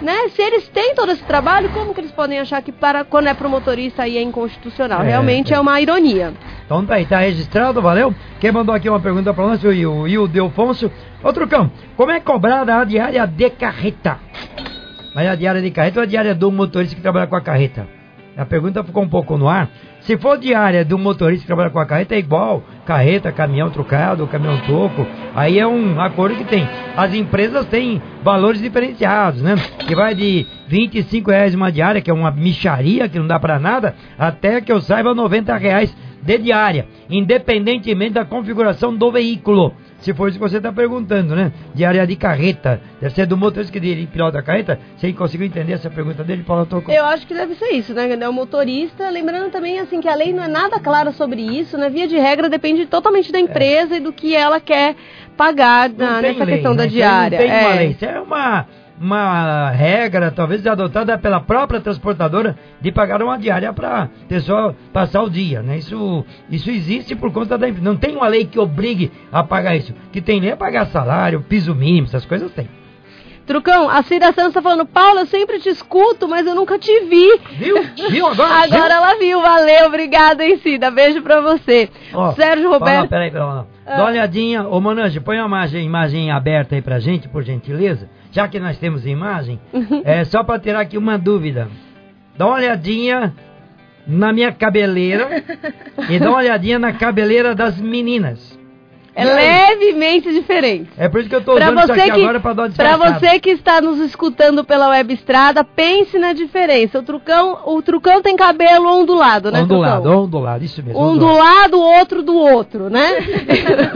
né? 0.04 0.28
Se 0.28 0.42
eles 0.42 0.68
têm 0.68 0.94
todo 0.94 1.11
esse 1.11 1.25
trabalho, 1.25 1.70
como 1.70 1.94
que 1.94 2.00
eles 2.00 2.12
podem 2.12 2.38
achar 2.38 2.62
que 2.62 2.70
para 2.70 3.04
quando 3.04 3.26
é 3.26 3.34
promotorista 3.34 4.02
aí 4.02 4.16
é 4.16 4.23
inconstitucional? 4.23 5.02
É, 5.02 5.08
Realmente 5.08 5.52
é. 5.52 5.56
é. 5.56 5.61
uma 5.61 5.80
ironia. 5.80 6.32
Então 6.64 6.84
tá 6.84 6.94
aí, 6.94 7.06
tá 7.06 7.18
registrado, 7.18 7.82
valeu? 7.82 8.14
Quem 8.38 8.52
mandou 8.52 8.75
aqui 8.75 8.88
uma 8.88 9.00
pergunta 9.00 9.32
para 9.34 9.46
nós 9.46 9.64
o 9.64 9.68
Will 9.68 10.28
Delfonso. 10.28 10.90
Outro 11.23 11.49
cão, 11.49 11.70
como 11.96 12.12
é 12.12 12.20
cobrada 12.20 12.76
a 12.76 12.84
diária 12.84 13.26
de 13.26 13.50
carreta? 13.50 14.18
Mas 15.14 15.28
a 15.28 15.34
diária 15.34 15.62
de 15.62 15.70
carreta 15.70 16.00
ou 16.00 16.02
a 16.02 16.06
diária 16.06 16.34
do 16.34 16.52
motorista 16.52 16.94
que 16.94 17.02
trabalha 17.02 17.26
com 17.26 17.37
a 17.37 17.40
carreta? 17.40 17.87
A 18.37 18.44
pergunta 18.44 18.82
ficou 18.82 19.02
um 19.02 19.08
pouco 19.08 19.38
no 19.38 19.49
ar. 19.49 19.70
Se 20.04 20.18
for 20.18 20.38
diária 20.38 20.84
do 20.84 20.99
motorista 20.99 21.42
que 21.42 21.46
trabalha 21.46 21.70
com 21.70 21.78
a 21.78 21.87
carreta, 21.87 22.14
é 22.14 22.18
igual 22.18 22.62
carreta, 22.84 23.32
caminhão 23.32 23.70
trocado, 23.70 24.26
caminhão 24.26 24.58
toco. 24.66 25.06
Aí 25.34 25.58
é 25.58 25.66
um 25.66 25.99
acordo 25.99 26.37
que 26.37 26.44
tem. 26.44 26.68
As 26.94 27.14
empresas 27.14 27.64
têm 27.66 28.02
valores 28.23 28.61
diferenciados, 28.61 29.40
né? 29.40 29.54
Que 29.78 29.94
vai 29.94 30.14
de 30.14 30.46
25 30.68 31.30
reais 31.30 31.54
uma 31.54 31.73
diária, 31.73 32.02
que 32.02 32.11
é 32.11 32.14
uma 32.14 32.30
micharia, 32.30 33.08
que 33.08 33.18
não 33.18 33.26
dá 33.26 33.40
para 33.40 33.58
nada, 33.58 33.94
até 34.18 34.61
que 34.61 34.70
eu 34.70 34.82
saiba 34.82 35.14
90 35.14 35.56
reais 35.56 35.96
diária, 36.24 36.86
independentemente 37.08 38.14
da 38.14 38.24
configuração 38.24 38.94
do 38.96 39.12
veículo. 39.12 39.74
Se 39.98 40.12
for 40.12 40.28
isso 40.28 40.38
que 40.38 40.46
você 40.46 40.58
está 40.58 40.70
perguntando, 40.70 41.34
né? 41.34 41.50
Diária 41.74 42.06
de 42.06 42.14
carreta. 42.14 42.78
Deve 43.00 43.14
ser 43.14 43.26
do 43.26 43.38
motorista 43.38 43.72
que 43.72 43.86
ele 43.86 44.06
pilota 44.06 44.38
a 44.38 44.42
carreta. 44.42 44.78
Você 44.98 45.10
conseguiu 45.14 45.46
entender 45.46 45.72
essa 45.72 45.88
pergunta 45.88 46.22
dele, 46.22 46.42
Paulo 46.42 46.66
Toco? 46.66 46.92
Eu 46.92 47.06
acho 47.06 47.26
que 47.26 47.32
deve 47.32 47.54
ser 47.54 47.70
isso, 47.70 47.94
né? 47.94 48.12
É 48.12 48.28
o 48.28 48.32
motorista. 48.32 49.08
Lembrando 49.08 49.50
também, 49.50 49.78
assim, 49.78 50.02
que 50.02 50.08
a 50.08 50.14
lei 50.14 50.30
não 50.32 50.44
é 50.44 50.48
nada 50.48 50.78
clara 50.78 51.10
sobre 51.12 51.40
isso, 51.40 51.78
né? 51.78 51.88
Via 51.88 52.06
de 52.06 52.18
regra, 52.18 52.50
depende 52.50 52.84
totalmente 52.84 53.32
da 53.32 53.40
empresa 53.40 53.94
é. 53.94 53.96
e 53.96 54.00
do 54.00 54.12
que 54.12 54.36
ela 54.36 54.60
quer 54.60 54.94
pagar 55.38 55.88
na, 55.88 56.20
nessa 56.20 56.44
lei, 56.44 56.54
questão 56.54 56.72
né? 56.72 56.78
da 56.78 56.86
diária. 56.86 57.38
Não 57.38 57.46
tem 57.46 57.56
é. 57.56 57.60
uma 57.60 57.74
lei. 57.74 57.90
Isso 57.92 58.04
é 58.04 58.20
uma 58.20 58.66
uma 59.00 59.70
regra, 59.70 60.30
talvez 60.30 60.66
adotada 60.66 61.18
pela 61.18 61.40
própria 61.40 61.80
transportadora, 61.80 62.56
de 62.80 62.92
pagar 62.92 63.22
uma 63.22 63.38
diária 63.38 63.72
para 63.72 64.04
a 64.04 64.08
pessoa 64.28 64.74
passar 64.92 65.22
o 65.22 65.30
dia. 65.30 65.62
Né? 65.62 65.78
Isso, 65.78 66.24
isso 66.50 66.70
existe 66.70 67.14
por 67.14 67.32
conta 67.32 67.58
da. 67.58 67.66
Não 67.68 67.96
tem 67.96 68.16
uma 68.16 68.28
lei 68.28 68.44
que 68.44 68.58
obrigue 68.58 69.10
a 69.32 69.42
pagar 69.42 69.76
isso. 69.76 69.94
Que 70.12 70.20
tem 70.20 70.40
lei 70.40 70.50
é 70.50 70.56
pagar 70.56 70.86
salário, 70.86 71.42
piso 71.42 71.74
mínimo, 71.74 72.06
essas 72.06 72.24
coisas 72.24 72.52
tem. 72.52 72.68
Trucão, 73.46 73.90
a 73.90 74.02
Cida 74.02 74.26
Santos 74.26 74.48
está 74.48 74.62
falando, 74.62 74.86
Paulo, 74.86 75.20
eu 75.20 75.26
sempre 75.26 75.58
te 75.58 75.68
escuto, 75.68 76.26
mas 76.26 76.46
eu 76.46 76.54
nunca 76.54 76.78
te 76.78 77.00
vi. 77.00 77.38
Viu? 77.59 77.76
Viu 78.11 78.26
agora? 78.26 78.54
agora 78.64 78.68
viu? 78.68 78.96
ela 78.96 79.18
viu, 79.18 79.42
valeu, 79.42 79.87
obrigada, 79.87 80.44
hein, 80.44 80.57
Cida. 80.59 80.90
Beijo 80.90 81.20
pra 81.22 81.40
você. 81.40 81.90
Ó, 82.12 82.33
Sérgio 82.33 82.70
Roberto. 82.70 82.96
Fala, 82.96 83.09
peraí, 83.09 83.30
peraí, 83.30 83.46
ah. 83.46 83.64
Dá 83.87 83.96
uma 83.96 84.07
olhadinha. 84.07 84.66
Ô, 84.66 84.80
Monange, 84.80 85.20
põe 85.20 85.37
uma 85.37 85.46
imagem, 85.46 85.85
imagem 85.85 86.30
aberta 86.30 86.74
aí 86.74 86.80
pra 86.80 86.98
gente, 86.98 87.28
por 87.28 87.42
gentileza. 87.42 88.09
Já 88.33 88.48
que 88.48 88.59
nós 88.59 88.78
temos 88.78 89.07
imagem, 89.07 89.61
é 90.04 90.24
só 90.24 90.42
pra 90.42 90.59
tirar 90.59 90.80
aqui 90.80 90.96
uma 90.96 91.18
dúvida. 91.18 91.68
Dá 92.37 92.46
uma 92.46 92.57
olhadinha 92.57 93.35
na 94.07 94.33
minha 94.33 94.52
cabeleira 94.52 95.42
e 96.09 96.18
dá 96.18 96.30
uma 96.30 96.38
olhadinha 96.38 96.78
na 96.78 96.92
cabeleira 96.92 97.54
das 97.54 97.78
meninas. 97.78 98.53
É 99.16 99.24
levemente 99.24 100.33
diferente. 100.33 100.90
É 100.98 101.09
por 101.09 101.20
isso 101.20 101.29
que 101.29 101.37
eu 101.37 101.44
tô 101.44 101.55
usando 101.55 101.79
isso 101.79 101.92
aqui 101.92 102.11
que, 102.11 102.20
agora 102.20 102.40
pra 102.40 102.53
dar 102.53 102.62
uma 102.64 102.70
Pra 102.70 102.96
você 102.96 103.38
que 103.38 103.50
está 103.50 103.81
nos 103.81 104.00
escutando 104.00 104.64
pela 104.64 104.88
web 104.88 105.14
estrada, 105.14 105.62
pense 105.62 106.18
na 106.18 106.33
diferença. 106.33 106.98
O 106.98 107.03
trucão, 107.03 107.61
o 107.64 107.81
trucão 107.81 108.20
tem 108.20 108.35
cabelo 108.35 108.88
ondulado, 108.88 109.53
né, 109.53 109.62
Ondulado, 109.62 110.03
trucão? 110.03 110.24
ondulado, 110.24 110.64
isso 110.64 110.83
mesmo. 110.83 111.00
Um 111.00 111.16
do 111.16 111.33
lado, 111.33 111.81
outro 111.81 112.22
do 112.22 112.35
outro, 112.35 112.90
né? 112.90 113.09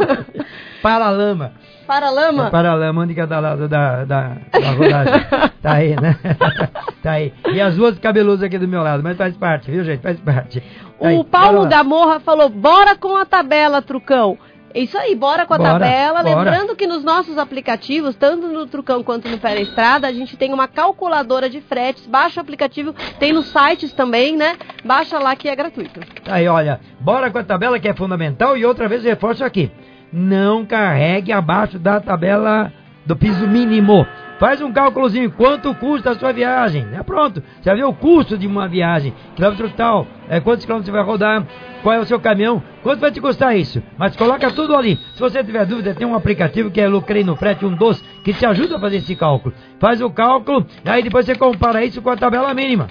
Paralama. 0.81 1.53
Paralama? 1.89 2.49
É 2.49 2.51
paralama, 2.51 3.07
de 3.07 3.15
cada 3.15 3.41
lado 3.41 3.67
da, 3.67 4.05
da, 4.05 4.37
da 4.53 4.71
rodagem. 4.73 5.27
tá 5.63 5.73
aí, 5.73 5.97
né? 5.97 6.17
tá 7.03 7.13
aí. 7.13 7.33
E 7.51 7.61
as 7.61 7.77
duas 7.77 7.99
cabelosas 7.99 8.43
aqui 8.43 8.59
do 8.59 8.69
meu 8.69 8.83
lado, 8.83 9.03
mas 9.03 9.17
faz 9.17 9.35
parte, 9.39 9.71
viu, 9.71 9.83
gente? 9.83 10.03
Faz 10.03 10.21
parte. 10.21 10.63
Tá 11.01 11.09
o 11.11 11.25
Paulo 11.25 11.67
Gamorra 11.67 12.21
falou, 12.21 12.51
bora 12.51 12.95
com 12.95 13.17
a 13.17 13.25
tabela, 13.25 13.81
trucão. 13.81 14.37
Isso 14.75 14.97
aí, 14.99 15.15
bora 15.15 15.47
com 15.47 15.55
a 15.55 15.59
bora, 15.59 15.71
tabela. 15.71 16.23
Bora. 16.23 16.35
Lembrando 16.35 16.77
que 16.77 16.87
nos 16.87 17.03
nossos 17.03 17.39
aplicativos, 17.39 18.15
tanto 18.17 18.47
no 18.47 18.67
Trucão 18.67 19.03
quanto 19.03 19.29
no 19.29 19.39
Pé 19.39 19.61
Estrada, 19.61 20.07
a 20.07 20.13
gente 20.13 20.37
tem 20.37 20.53
uma 20.53 20.69
calculadora 20.69 21.49
de 21.49 21.61
fretes. 21.61 22.07
Baixa 22.07 22.41
o 22.41 22.43
aplicativo, 22.43 22.95
tem 23.19 23.33
nos 23.33 23.47
sites 23.47 23.93
também, 23.93 24.37
né? 24.37 24.57
Baixa 24.85 25.19
lá 25.19 25.35
que 25.35 25.49
é 25.49 25.57
gratuito. 25.57 26.01
Aí, 26.27 26.47
olha, 26.47 26.81
bora 27.01 27.31
com 27.31 27.39
a 27.39 27.45
tabela 27.45 27.79
que 27.79 27.89
é 27.89 27.95
fundamental 27.95 28.57
e 28.57 28.65
outra 28.65 28.89
vez 28.89 29.03
reforço 29.05 29.45
aqui. 29.45 29.71
Não 30.13 30.65
carregue 30.65 31.33
abaixo 31.33 31.79
da 31.79 32.01
tabela 32.01 32.73
do 33.05 33.17
piso 33.17 33.47
mínimo. 33.47 34.07
Faz 34.39 34.61
um 34.61 34.73
cálculozinho, 34.73 35.33
quanto 35.33 35.75
custa 35.75 36.11
a 36.11 36.15
sua 36.15 36.33
viagem? 36.33 36.87
É 36.93 37.03
pronto, 37.03 37.43
já 37.61 37.75
viu 37.75 37.89
o 37.89 37.95
custo 37.95 38.39
de 38.39 38.47
uma 38.47 38.69
viagem, 38.69 39.13
quilômetro 39.35 39.69
tal, 39.71 40.07
é, 40.29 40.39
quantos 40.39 40.65
quilômetros 40.65 40.87
você 40.87 40.93
vai 40.97 41.05
rodar, 41.05 41.45
qual 41.83 41.97
é 41.97 41.99
o 41.99 42.05
seu 42.05 42.21
caminhão, 42.21 42.63
quanto 42.83 43.01
vai 43.01 43.11
te 43.11 43.21
custar 43.21 43.57
isso? 43.57 43.83
Mas 43.99 44.15
coloca 44.15 44.49
tudo 44.53 44.77
ali. 44.77 44.97
Se 45.15 45.21
você 45.21 45.43
tiver 45.43 45.67
dúvida, 45.67 45.93
tem 45.93 46.07
um 46.07 46.15
aplicativo 46.15 46.71
que 46.71 46.81
é 46.81 46.87
Lucrei 46.87 47.25
no 47.25 47.35
Frete, 47.35 47.67
um 47.67 47.75
doce, 47.75 48.03
que 48.23 48.33
te 48.33 48.47
ajuda 48.47 48.77
a 48.77 48.81
fazer 48.81 48.99
esse 48.99 49.17
cálculo. 49.17 49.53
Faz 49.81 50.01
o 50.01 50.09
cálculo, 50.09 50.65
aí 50.85 51.03
depois 51.03 51.27
você 51.27 51.35
compara 51.35 51.85
isso 51.85 52.01
com 52.01 52.11
a 52.11 52.17
tabela 52.17 52.55
mínima. 52.55 52.87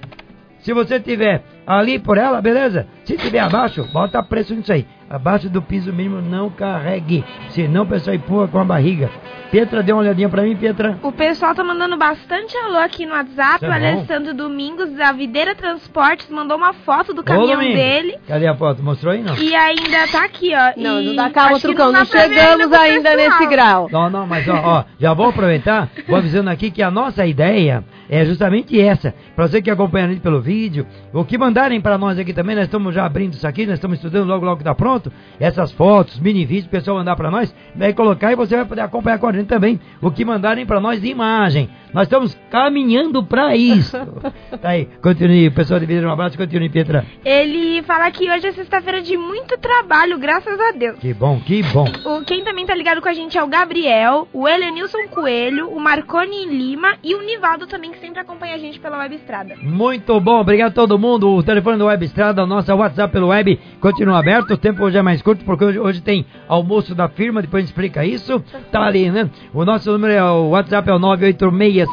Se 0.60 0.74
você 0.74 1.00
tiver 1.00 1.44
ali 1.66 1.98
por 1.98 2.18
ela, 2.18 2.42
beleza? 2.42 2.88
Se 3.06 3.16
tiver 3.16 3.40
abaixo, 3.40 3.88
bota 3.94 4.22
preço 4.22 4.54
nisso 4.54 4.74
aí 4.74 4.86
abaixo 5.10 5.50
do 5.50 5.62
piso 5.62 5.94
mínimo 5.94 6.22
não 6.22 6.50
carregue, 6.50 7.24
senão 7.50 7.84
o 7.84 7.88
pessoal 7.88 8.16
empurra 8.16 8.48
com 8.48 8.60
a 8.60 8.66
barriga. 8.66 9.10
Petra, 9.50 9.82
dê 9.82 9.94
uma 9.94 10.02
olhadinha 10.02 10.28
pra 10.28 10.42
mim, 10.42 10.56
Petra. 10.58 10.98
O 11.02 11.12
pessoal 11.12 11.56
tá 11.56 11.64
mandando 11.64 11.96
bastante 11.96 12.56
alô 12.58 12.80
aqui 12.80 13.06
no 13.06 13.14
WhatsApp. 13.14 13.64
É 13.64 13.70
o 13.70 13.72
Alessandro 13.72 14.34
Domingos, 14.34 14.92
da 14.92 15.14
Videira 15.14 15.56
Transportes, 15.56 16.30
mandou 16.30 16.58
uma 16.58 16.74
foto 16.74 17.14
do 17.14 17.24
caminhão 17.24 17.60
dele. 17.60 18.18
Cadê 18.28 18.46
a 18.46 18.56
foto? 18.56 18.84
Mostrou 18.84 19.14
aí, 19.14 19.24
não? 19.24 19.38
E 19.38 19.56
ainda 19.56 20.08
tá 20.12 20.26
aqui, 20.26 20.52
ó. 20.54 20.74
Não, 20.76 21.02
não 21.02 21.16
dá 21.16 21.30
calma, 21.30 21.60
Trucão, 21.60 21.94
não, 21.94 22.00
não 22.00 22.06
chegamos 22.06 22.74
ainda 22.74 23.16
nesse 23.16 23.46
grau. 23.48 23.88
Não, 23.90 24.10
não, 24.10 24.28
mas 24.28 24.48
ó, 24.50 24.54
ó, 24.54 24.84
já 25.00 25.14
vou 25.14 25.30
aproveitar, 25.30 25.90
vou 26.08 26.18
avisando 26.18 26.50
aqui 26.50 26.70
que 26.70 26.84
a 26.84 26.92
nossa 26.92 27.26
ideia 27.26 27.86
é 28.10 28.26
justamente 28.26 28.80
essa. 28.80 29.14
Para 29.36 29.48
você 29.48 29.62
que 29.62 29.70
acompanha 29.70 30.06
a 30.06 30.10
gente 30.10 30.22
pelo 30.22 30.42
vídeo, 30.42 30.86
o 31.14 31.24
que 31.24 31.38
mandarem 31.38 31.80
para 31.80 31.98
nós 31.98 32.20
aqui 32.20 32.34
também, 32.34 32.56
nós 32.56 32.66
estamos 32.66 32.94
já 32.94 33.06
abrindo 33.06 33.34
isso 33.34 33.48
aqui, 33.48 33.66
nós 33.66 33.76
estamos 33.76 33.98
estudando 33.98 34.28
logo, 34.28 34.46
logo 34.46 34.58
que 34.58 34.64
tá 34.64 34.76
pronto. 34.76 34.97
Essas 35.40 35.72
fotos, 35.72 36.20
mini 36.20 36.46
vídeos, 36.46 36.66
o 36.66 36.70
pessoal 36.70 36.98
mandar 36.98 37.16
para 37.16 37.32
nós, 37.32 37.54
vai 37.76 37.94
colocar 37.94 38.32
e 38.32 38.36
você 38.36 38.56
vai 38.56 38.66
poder 38.66 38.82
acompanhar 38.82 39.20
com 39.20 39.28
a 39.28 39.34
gente 39.34 39.48
também 39.48 39.80
o 40.02 40.12
que 40.12 40.26
mandarem 40.26 40.66
para 40.66 40.80
nós 40.80 41.02
de 41.02 41.08
imagem. 41.08 41.70
Nós 41.94 42.04
estamos 42.04 42.38
caminhando 42.50 43.24
para 43.24 43.56
isso. 43.56 43.98
tá 44.62 44.70
aí, 44.70 44.88
continue, 45.02 45.50
pessoal 45.50 45.80
de 45.80 45.86
vídeo, 45.86 46.08
um 46.08 46.12
abraço, 46.12 46.38
continue, 46.38 46.70
Pietra. 46.70 47.06
Ele 47.24 47.82
fala 47.84 48.12
que 48.12 48.30
hoje 48.30 48.48
é 48.48 48.52
sexta-feira 48.52 49.02
de 49.02 49.18
muito 49.18 49.58
trabalho, 49.58 50.18
graças 50.18 50.60
a 50.60 50.72
Deus. 50.72 51.00
Que 51.00 51.14
bom, 51.14 51.40
que 51.40 51.64
bom. 51.64 51.88
O, 52.06 52.24
quem 52.24 52.44
também 52.44 52.66
tá 52.66 52.76
ligado 52.76 53.02
com 53.02 53.10
a 53.10 53.14
gente 53.14 53.38
é 53.38 53.44
o 53.44 53.48
Gabriel, 53.48 54.28
o 54.34 54.48
Elenilson 54.48 55.08
Coelho, 55.10 55.70
o 55.70 55.80
Marconi 55.80 56.46
Lima 56.46 56.96
e 57.04 57.16
o 57.16 57.22
Nivaldo 57.22 57.68
também, 57.68 57.92
que 57.92 58.00
sempre 58.00 58.20
acompanha 58.20 58.56
a 58.56 58.58
gente 58.58 58.80
pela 58.80 58.98
Web 59.00 59.16
Estrada. 59.16 59.56
Muito 59.62 60.20
bom, 60.20 60.40
obrigado 60.40 60.72
a 60.72 60.76
todo 60.76 61.00
mundo. 61.00 61.30
O 61.30 61.44
telefone 61.44 61.78
da 61.78 61.86
Web 61.86 62.06
Estrada, 62.06 62.44
o 62.44 62.48
nosso 62.48 62.74
WhatsApp 62.74 63.12
pelo 63.12 63.28
web 63.28 63.60
continua 63.80 64.20
aberto. 64.20 64.54
O 64.54 64.58
tempo 64.58 64.87
hoje 64.88 64.98
é 64.98 65.02
mais 65.02 65.22
curto 65.22 65.46
porque 65.46 65.64
hoje, 65.64 65.80
hoje 65.80 66.02
tem 66.02 66.26
almoço 66.48 66.96
da 66.96 67.08
firma, 67.08 67.42
depois 67.42 67.62
a 67.62 67.66
gente 67.66 67.70
explica 67.70 68.04
isso. 68.06 68.42
Tá 68.72 68.82
ali, 68.84 69.10
né? 69.12 69.30
O 69.54 69.64
nosso 69.64 69.92
número 69.92 70.14
é 70.14 70.24
o 70.24 70.50
WhatsApp 70.50 70.90
é 70.90 70.94
o 70.94 71.00
986 71.00 71.88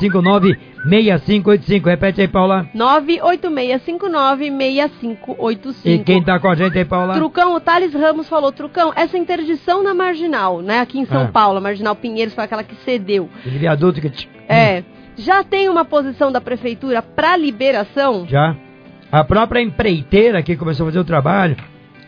98659-6585. 0.85 1.85
Repete 1.87 2.21
aí, 2.21 2.29
Paula. 2.29 2.67
98659-6585. 2.75 5.75
E 5.85 5.99
quem 5.99 6.23
tá 6.23 6.39
com 6.39 6.49
a 6.49 6.55
gente 6.55 6.79
aí, 6.79 6.85
Paula? 6.85 7.15
Trucão, 7.15 7.55
o 7.55 7.61
Thales 7.61 7.93
Ramos 7.95 8.29
falou, 8.29 8.53
Trucão, 8.53 8.93
essa 8.95 9.17
interdição 9.19 9.83
na 9.83 9.95
Marginal, 9.95 10.61
né, 10.63 10.81
aqui 10.81 10.99
em 10.99 11.07
São 11.07 11.23
Ah. 11.23 11.29
Paulo, 11.29 11.59
a 11.59 11.61
Marginal 11.61 11.97
Pinheiros 11.97 12.35
foi 12.35 12.45
aquela 12.45 12.63
que 12.63 12.75
cedeu. 12.77 13.29
Aquele 13.41 13.59
viaduto 13.59 14.01
que... 14.01 14.11
É, 14.49 14.85
já 15.17 15.43
tem 15.43 15.69
uma 15.69 15.85
posição 15.85 16.31
da 16.31 16.41
prefeitura 16.41 17.03
para 17.03 17.37
liberação? 17.37 18.27
Já. 18.29 18.55
A 19.11 19.25
própria 19.25 19.61
empreiteira 19.61 20.43
que 20.43 20.57
começou 20.57 20.85
a 20.85 20.89
fazer 20.89 20.99
o 20.99 21.05
trabalho, 21.05 21.57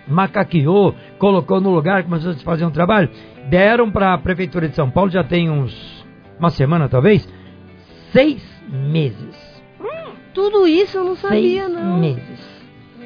macaqueou, 0.06 0.94
colocou 1.18 1.60
no 1.60 1.70
lugar, 1.70 2.02
começou 2.04 2.32
a 2.32 2.34
fazer 2.36 2.64
um 2.64 2.70
trabalho, 2.70 3.08
deram 3.48 3.90
para 3.90 4.14
a 4.14 4.18
Prefeitura 4.18 4.68
de 4.68 4.74
São 4.74 4.90
Paulo, 4.90 5.10
já 5.10 5.24
tem 5.24 5.50
uns. 5.50 6.04
uma 6.38 6.50
semana 6.50 6.88
talvez, 6.88 7.26
seis 8.12 8.42
meses. 8.68 9.46
Tudo 10.32 10.66
isso 10.66 10.98
eu 10.98 11.04
não 11.04 11.16
sabia, 11.16 11.64
seis 11.64 11.74
não. 11.74 11.98
meses. 11.98 12.56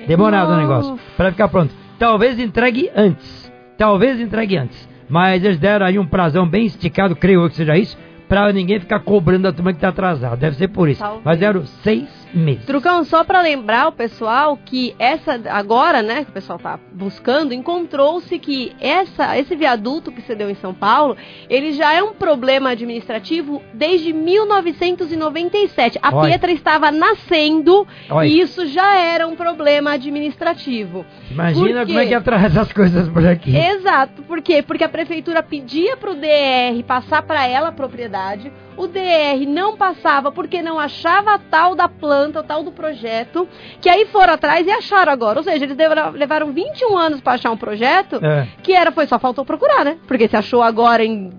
Demorado 0.06 0.52
o 0.52 0.56
negócio, 0.56 0.98
para 1.16 1.30
ficar 1.30 1.48
pronto. 1.48 1.72
Talvez 1.98 2.38
entregue 2.38 2.90
antes. 2.96 3.52
Talvez 3.76 4.20
entregue 4.20 4.56
antes. 4.56 4.88
Mas 5.08 5.44
eles 5.44 5.58
deram 5.58 5.86
aí 5.86 5.98
um 5.98 6.06
prazão 6.06 6.48
bem 6.48 6.66
esticado, 6.66 7.14
creio 7.14 7.42
eu 7.42 7.48
que 7.48 7.56
seja 7.56 7.76
isso, 7.76 7.96
para 8.28 8.52
ninguém 8.52 8.80
ficar 8.80 9.00
cobrando 9.00 9.46
a 9.48 9.52
turma 9.52 9.72
que 9.72 9.78
está 9.78 9.88
atrasada. 9.88 10.36
Deve 10.36 10.56
ser 10.56 10.68
por 10.68 10.88
isso. 10.88 11.00
Talvez. 11.00 11.22
Mas 11.24 11.38
deram 11.38 11.66
seis 11.66 12.19
Trucão, 12.66 13.04
só 13.04 13.24
para 13.24 13.40
lembrar 13.40 13.88
o 13.88 13.92
pessoal 13.92 14.56
que 14.56 14.94
essa 14.98 15.40
agora, 15.50 16.02
né, 16.02 16.24
que 16.24 16.30
o 16.30 16.34
pessoal 16.34 16.58
tá 16.58 16.78
buscando, 16.92 17.52
encontrou-se 17.52 18.38
que 18.38 18.72
essa 18.80 19.38
esse 19.38 19.56
viaduto 19.56 20.12
que 20.12 20.22
se 20.22 20.34
deu 20.34 20.48
em 20.48 20.54
São 20.54 20.72
Paulo, 20.72 21.16
ele 21.48 21.72
já 21.72 21.92
é 21.92 22.02
um 22.02 22.12
problema 22.12 22.70
administrativo 22.70 23.62
desde 23.74 24.12
1997. 24.12 25.98
A 26.02 26.14
Olha. 26.14 26.30
Pietra 26.30 26.52
estava 26.52 26.90
nascendo 26.90 27.86
Olha. 28.08 28.26
e 28.26 28.40
isso 28.40 28.66
já 28.66 28.96
era 28.96 29.26
um 29.26 29.36
problema 29.36 29.92
administrativo. 29.92 31.04
Imagina 31.30 31.86
como 31.86 31.98
é 31.98 32.06
que 32.06 32.14
atrasa 32.14 32.62
as 32.62 32.72
coisas 32.72 33.08
por 33.08 33.26
aqui. 33.26 33.56
Exato, 33.56 34.22
por 34.22 34.40
quê? 34.40 34.62
Porque 34.62 34.84
a 34.84 34.88
prefeitura 34.88 35.42
pedia 35.42 35.96
para 35.96 36.10
o 36.10 36.14
DR 36.14 36.82
passar 36.86 37.22
para 37.22 37.46
ela 37.46 37.68
a 37.68 37.72
propriedade, 37.72 38.52
o 38.80 38.88
DR 38.88 39.46
não 39.46 39.76
passava 39.76 40.32
porque 40.32 40.62
não 40.62 40.78
achava 40.78 41.34
a 41.34 41.38
tal 41.38 41.74
da 41.74 41.88
planta, 41.88 42.42
tal 42.42 42.62
do 42.62 42.72
projeto, 42.72 43.46
que 43.80 43.88
aí 43.88 44.06
foram 44.06 44.32
atrás 44.34 44.66
e 44.66 44.70
acharam 44.70 45.12
agora. 45.12 45.38
Ou 45.38 45.44
seja, 45.44 45.64
eles 45.64 45.76
levaram 46.14 46.52
21 46.52 46.96
anos 46.96 47.20
para 47.20 47.34
achar 47.34 47.50
um 47.50 47.56
projeto, 47.56 48.18
É. 48.24 48.48
que 48.62 48.72
era, 48.72 48.90
foi 48.90 49.06
só 49.06 49.18
faltou 49.18 49.44
procurar, 49.44 49.84
né? 49.84 49.98
Porque 50.06 50.28
se 50.28 50.36
achou 50.36 50.62
agora 50.62 51.04
em, 51.04 51.30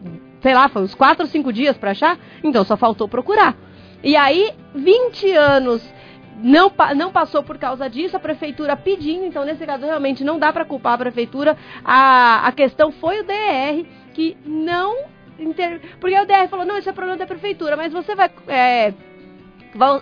sei 0.41 0.53
lá, 0.53 0.69
foi 0.69 0.83
uns 0.83 0.93
4 0.93 1.23
ou 1.23 1.29
5 1.29 1.51
dias 1.51 1.77
para 1.77 1.91
achar, 1.91 2.17
então 2.43 2.63
só 2.63 2.77
faltou 2.77 3.07
procurar. 3.07 3.55
E 4.03 4.15
aí, 4.15 4.51
20 4.75 5.31
anos 5.33 5.83
não, 6.43 6.71
não 6.95 7.11
passou 7.11 7.43
por 7.43 7.57
causa 7.57 7.89
disso, 7.89 8.17
a 8.17 8.19
prefeitura 8.19 8.75
pedindo, 8.75 9.25
então 9.25 9.45
nesse 9.45 9.65
caso 9.65 9.85
realmente 9.85 10.23
não 10.23 10.39
dá 10.39 10.51
para 10.51 10.65
culpar 10.65 10.93
a 10.93 10.97
prefeitura. 10.97 11.55
A, 11.83 12.47
a 12.47 12.51
questão 12.51 12.91
foi 12.91 13.19
o 13.21 13.23
DR 13.23 13.85
que 14.13 14.37
não. 14.45 15.09
Inter... 15.41 15.79
Porque 15.99 16.19
o 16.19 16.25
DR 16.25 16.47
falou: 16.49 16.65
não, 16.65 16.77
isso 16.77 16.89
é 16.89 16.93
problema 16.93 17.17
da 17.17 17.25
prefeitura, 17.27 17.75
mas 17.75 17.91
você 17.91 18.15
vai. 18.15 18.29
é, 18.47 18.93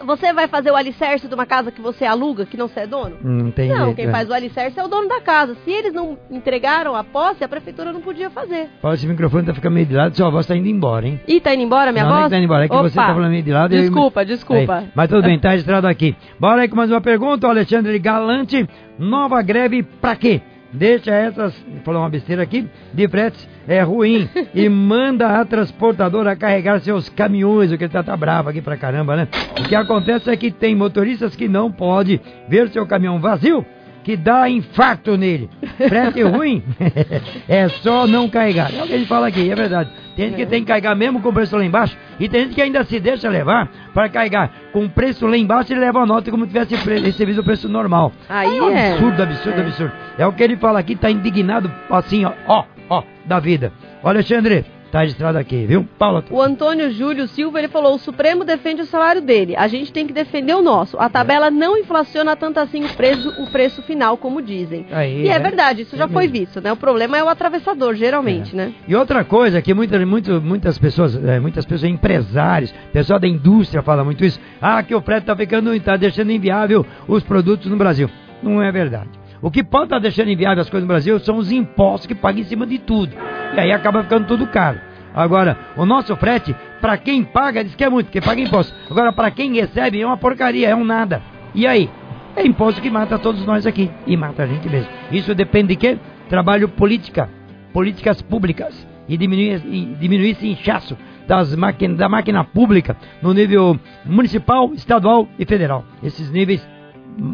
você 0.03 0.33
vai 0.33 0.47
fazer 0.47 0.71
o 0.71 0.75
alicerce 0.75 1.27
de 1.27 1.33
uma 1.35 1.45
casa 1.45 1.71
que 1.71 1.79
você 1.79 2.03
aluga, 2.03 2.43
que 2.43 2.57
não 2.57 2.67
você 2.67 2.79
é 2.81 2.87
dono? 2.87 3.15
Não 3.21 3.51
tem 3.51 3.69
Não, 3.69 3.93
quem 3.93 4.07
é. 4.07 4.11
faz 4.11 4.27
o 4.27 4.33
alicerce 4.33 4.79
é 4.79 4.83
o 4.83 4.87
dono 4.87 5.07
da 5.07 5.21
casa. 5.21 5.55
Se 5.63 5.69
eles 5.69 5.93
não 5.93 6.17
entregaram 6.31 6.95
a 6.95 7.03
posse, 7.03 7.43
a 7.43 7.47
prefeitura 7.47 7.93
não 7.93 8.01
podia 8.01 8.31
fazer. 8.31 8.67
Fala, 8.81 8.95
esse 8.95 9.05
microfone 9.05 9.45
tá 9.45 9.53
ficando 9.53 9.73
meio 9.75 9.85
de 9.85 9.93
lado, 9.93 10.17
sua 10.17 10.31
voz 10.31 10.47
tá 10.47 10.55
indo 10.55 10.67
embora, 10.67 11.05
hein? 11.07 11.21
Ih, 11.27 11.39
tá 11.39 11.53
indo 11.53 11.61
embora 11.63 11.91
minha 11.91 12.03
não, 12.03 12.09
não 12.09 12.17
é 12.17 12.21
voz? 12.21 12.31
tá 12.31 12.37
indo 12.37 12.45
embora, 12.45 12.65
é 12.65 12.67
que 12.67 12.73
Opa. 12.73 12.89
você 12.89 12.95
tá 12.95 13.13
falando 13.13 13.29
meio 13.29 13.43
de 13.43 13.51
lado. 13.51 13.71
e 13.73 13.77
eu- 13.77 13.81
Desculpa, 13.83 14.25
desculpa. 14.25 14.75
Aí, 14.79 14.87
mas 14.95 15.07
tudo 15.07 15.21
bem, 15.21 15.37
tá 15.39 15.51
registrado 15.51 15.87
aqui. 15.87 16.15
Bora 16.39 16.63
aí 16.63 16.67
com 16.67 16.75
mais 16.75 16.89
uma 16.89 16.99
pergunta, 17.01 17.45
o 17.45 17.49
Alexandre 17.51 17.99
Galante. 17.99 18.67
Nova 18.97 19.39
greve 19.43 19.83
pra 19.83 20.15
quê? 20.15 20.41
Deixa 20.71 21.11
essas, 21.11 21.53
falou 21.83 22.01
uma 22.01 22.09
besteira 22.09 22.43
aqui, 22.43 22.67
de 22.93 23.07
fretes 23.07 23.47
é 23.67 23.81
ruim 23.81 24.29
e 24.53 24.69
manda 24.69 25.39
a 25.39 25.45
transportadora 25.45 26.35
carregar 26.35 26.79
seus 26.81 27.09
caminhões, 27.09 27.71
o 27.71 27.77
que 27.77 27.85
ele 27.85 27.93
tá, 27.93 28.03
tá 28.03 28.15
bravo 28.15 28.49
aqui 28.49 28.61
pra 28.61 28.77
caramba, 28.77 29.15
né? 29.15 29.27
O 29.59 29.67
que 29.67 29.75
acontece 29.75 30.29
é 30.29 30.37
que 30.37 30.51
tem 30.51 30.75
motoristas 30.75 31.35
que 31.35 31.47
não 31.47 31.71
pode 31.71 32.21
ver 32.47 32.69
seu 32.69 32.85
caminhão 32.85 33.19
vazio, 33.19 33.65
que 34.03 34.15
dá 34.15 34.49
infarto 34.49 35.17
nele. 35.17 35.49
Frete 35.77 36.21
ruim 36.21 36.63
é 37.47 37.67
só 37.69 38.07
não 38.07 38.29
carregar. 38.29 38.73
É 38.73 38.83
o 38.83 38.87
que 38.87 38.93
ele 38.93 39.05
fala 39.05 39.27
aqui, 39.27 39.49
é 39.51 39.55
verdade. 39.55 39.89
Tem 40.19 40.27
gente 40.27 40.35
que 40.37 40.45
tem 40.45 40.61
que 40.61 40.67
carregar 40.67 40.93
mesmo 40.95 41.21
com 41.21 41.29
o 41.29 41.33
preço 41.33 41.55
lá 41.55 41.63
embaixo 41.63 41.97
e 42.19 42.27
tem 42.27 42.41
gente 42.41 42.55
que 42.55 42.61
ainda 42.61 42.83
se 42.83 42.99
deixa 42.99 43.29
levar 43.29 43.69
para 43.93 44.09
carregar 44.09 44.51
com 44.73 44.83
o 44.83 44.89
preço 44.89 45.25
lá 45.25 45.37
embaixo 45.37 45.71
e 45.71 45.75
leva 45.77 46.01
a 46.01 46.05
nota 46.05 46.29
como 46.29 46.45
se 46.45 46.51
tivesse 46.51 46.75
recebido 46.75 47.39
o 47.39 47.43
preço 47.43 47.69
normal. 47.69 48.11
Aí 48.27 48.57
é 48.57 48.61
um 48.61 48.69
é. 48.69 48.91
absurdo, 48.91 49.23
absurdo, 49.23 49.59
É. 49.59 49.61
absurdo. 49.61 49.93
É 50.17 50.27
o 50.27 50.33
que 50.33 50.43
ele 50.43 50.57
fala 50.57 50.77
aqui, 50.77 50.93
tá 50.93 51.09
indignado 51.09 51.71
assim, 51.89 52.25
ó, 52.25 52.33
ó, 52.45 52.65
ó, 52.89 53.03
da 53.25 53.39
vida. 53.39 53.71
Ó, 54.03 54.09
Alexandre, 54.09 54.65
tá 54.91 55.01
registrado 55.01 55.37
aqui, 55.37 55.65
viu? 55.65 55.87
Paula, 55.97 56.23
O 56.29 56.41
Antônio 56.41 56.91
Júlio 56.91 57.27
Silva, 57.27 57.59
ele 57.59 57.67
falou, 57.67 57.95
o 57.95 57.99
Supremo 57.99 58.43
defende 58.43 58.81
o 58.81 58.85
salário 58.85 59.21
dele, 59.21 59.55
a 59.55 59.67
gente 59.67 59.91
tem 59.93 60.05
que 60.07 60.13
defender 60.13 60.53
o 60.55 60.61
nosso. 60.61 60.97
A 60.99 61.09
tabela 61.09 61.49
não 61.51 61.77
inflaciona 61.77 62.35
tanto 62.35 62.59
assim 62.59 62.83
o 62.83 62.89
preço, 62.89 63.29
o 63.41 63.47
preço 63.51 63.81
final, 63.83 64.17
como 64.17 64.41
dizem. 64.41 64.85
Aí, 64.91 65.23
e 65.25 65.29
é 65.29 65.33
é. 65.33 65.39
verdade, 65.39 65.83
isso 65.83 65.95
É 65.95 65.97
já 65.99 66.07
foi 66.07 66.23
mesmo. 66.27 66.39
visto, 66.39 66.61
né? 66.61 66.71
O 66.71 66.77
problema 66.77 67.17
é 67.17 67.23
o 67.23 67.29
atravessador, 67.29 67.93
geralmente, 67.95 68.55
né? 68.55 68.73
E 68.87 68.95
outra 68.95 69.23
coisa 69.23 69.61
que 69.61 69.73
muitas, 69.73 70.03
muito, 70.05 70.41
muitas 70.41 70.77
pessoas, 70.77 71.15
é, 71.23 71.39
muitas 71.39 71.65
pessoas, 71.65 71.89
empresários, 71.89 72.73
pessoal 72.91 73.19
da 73.19 73.27
indústria 73.27 73.81
fala 73.81 74.03
muito 74.03 74.23
isso. 74.25 74.39
Ah, 74.61 74.81
que 74.83 74.93
o 74.95 75.01
frete 75.01 75.21
está 75.21 75.35
ficando, 75.35 75.73
está 75.73 75.95
deixando 75.95 76.31
inviável 76.31 76.85
os 77.07 77.23
produtos 77.23 77.69
no 77.69 77.77
Brasil. 77.77 78.09
Não 78.41 78.61
é 78.61 78.71
verdade. 78.71 79.09
O 79.41 79.49
que 79.49 79.63
pode 79.63 79.85
estar 79.85 79.99
deixando 79.99 80.29
inviável 80.29 80.61
as 80.61 80.69
coisas 80.69 80.85
no 80.85 80.93
Brasil 80.93 81.19
são 81.19 81.37
os 81.37 81.51
impostos 81.51 82.07
que 82.07 82.15
pagam 82.15 82.41
em 82.41 82.45
cima 82.45 82.67
de 82.67 82.77
tudo. 82.77 83.15
E 83.55 83.59
aí 83.59 83.71
acaba 83.71 84.03
ficando 84.03 84.27
tudo 84.27 84.47
caro. 84.47 84.79
Agora, 85.13 85.57
o 85.77 85.85
nosso 85.85 86.15
frete, 86.17 86.55
para 86.81 86.97
quem 86.97 87.23
paga, 87.23 87.63
diz 87.63 87.73
que 87.75 87.83
é 87.83 87.89
muito, 87.89 88.07
porque 88.07 88.21
paga 88.21 88.41
imposto. 88.41 88.73
Agora, 88.89 89.11
para 89.13 89.31
quem 89.31 89.53
recebe, 89.53 90.01
é 90.01 90.05
uma 90.05 90.17
porcaria, 90.17 90.69
é 90.69 90.75
um 90.75 90.83
nada. 90.83 91.21
E 91.55 91.65
aí? 91.65 91.89
É 92.35 92.45
imposto 92.45 92.81
que 92.81 92.89
mata 92.89 93.17
todos 93.17 93.45
nós 93.45 93.65
aqui. 93.65 93.89
E 94.05 94.15
mata 94.15 94.43
a 94.43 94.47
gente 94.47 94.69
mesmo. 94.69 94.89
Isso 95.11 95.33
depende 95.33 95.69
de 95.69 95.75
quê? 95.77 95.97
Trabalho 96.29 96.69
política. 96.69 97.29
Políticas 97.73 98.21
públicas. 98.21 98.87
E 99.07 99.17
diminuir, 99.17 99.61
e 99.65 99.95
diminuir 99.99 100.31
esse 100.31 100.47
inchaço 100.47 100.95
das 101.27 101.55
máquina, 101.55 101.95
da 101.95 102.07
máquina 102.07 102.43
pública 102.43 102.95
no 103.21 103.33
nível 103.33 103.79
municipal, 104.05 104.71
estadual 104.73 105.27
e 105.39 105.45
federal. 105.45 105.83
Esses 106.03 106.29
níveis 106.29 106.67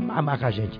amarra 0.09 0.47
a 0.47 0.51
gente. 0.51 0.79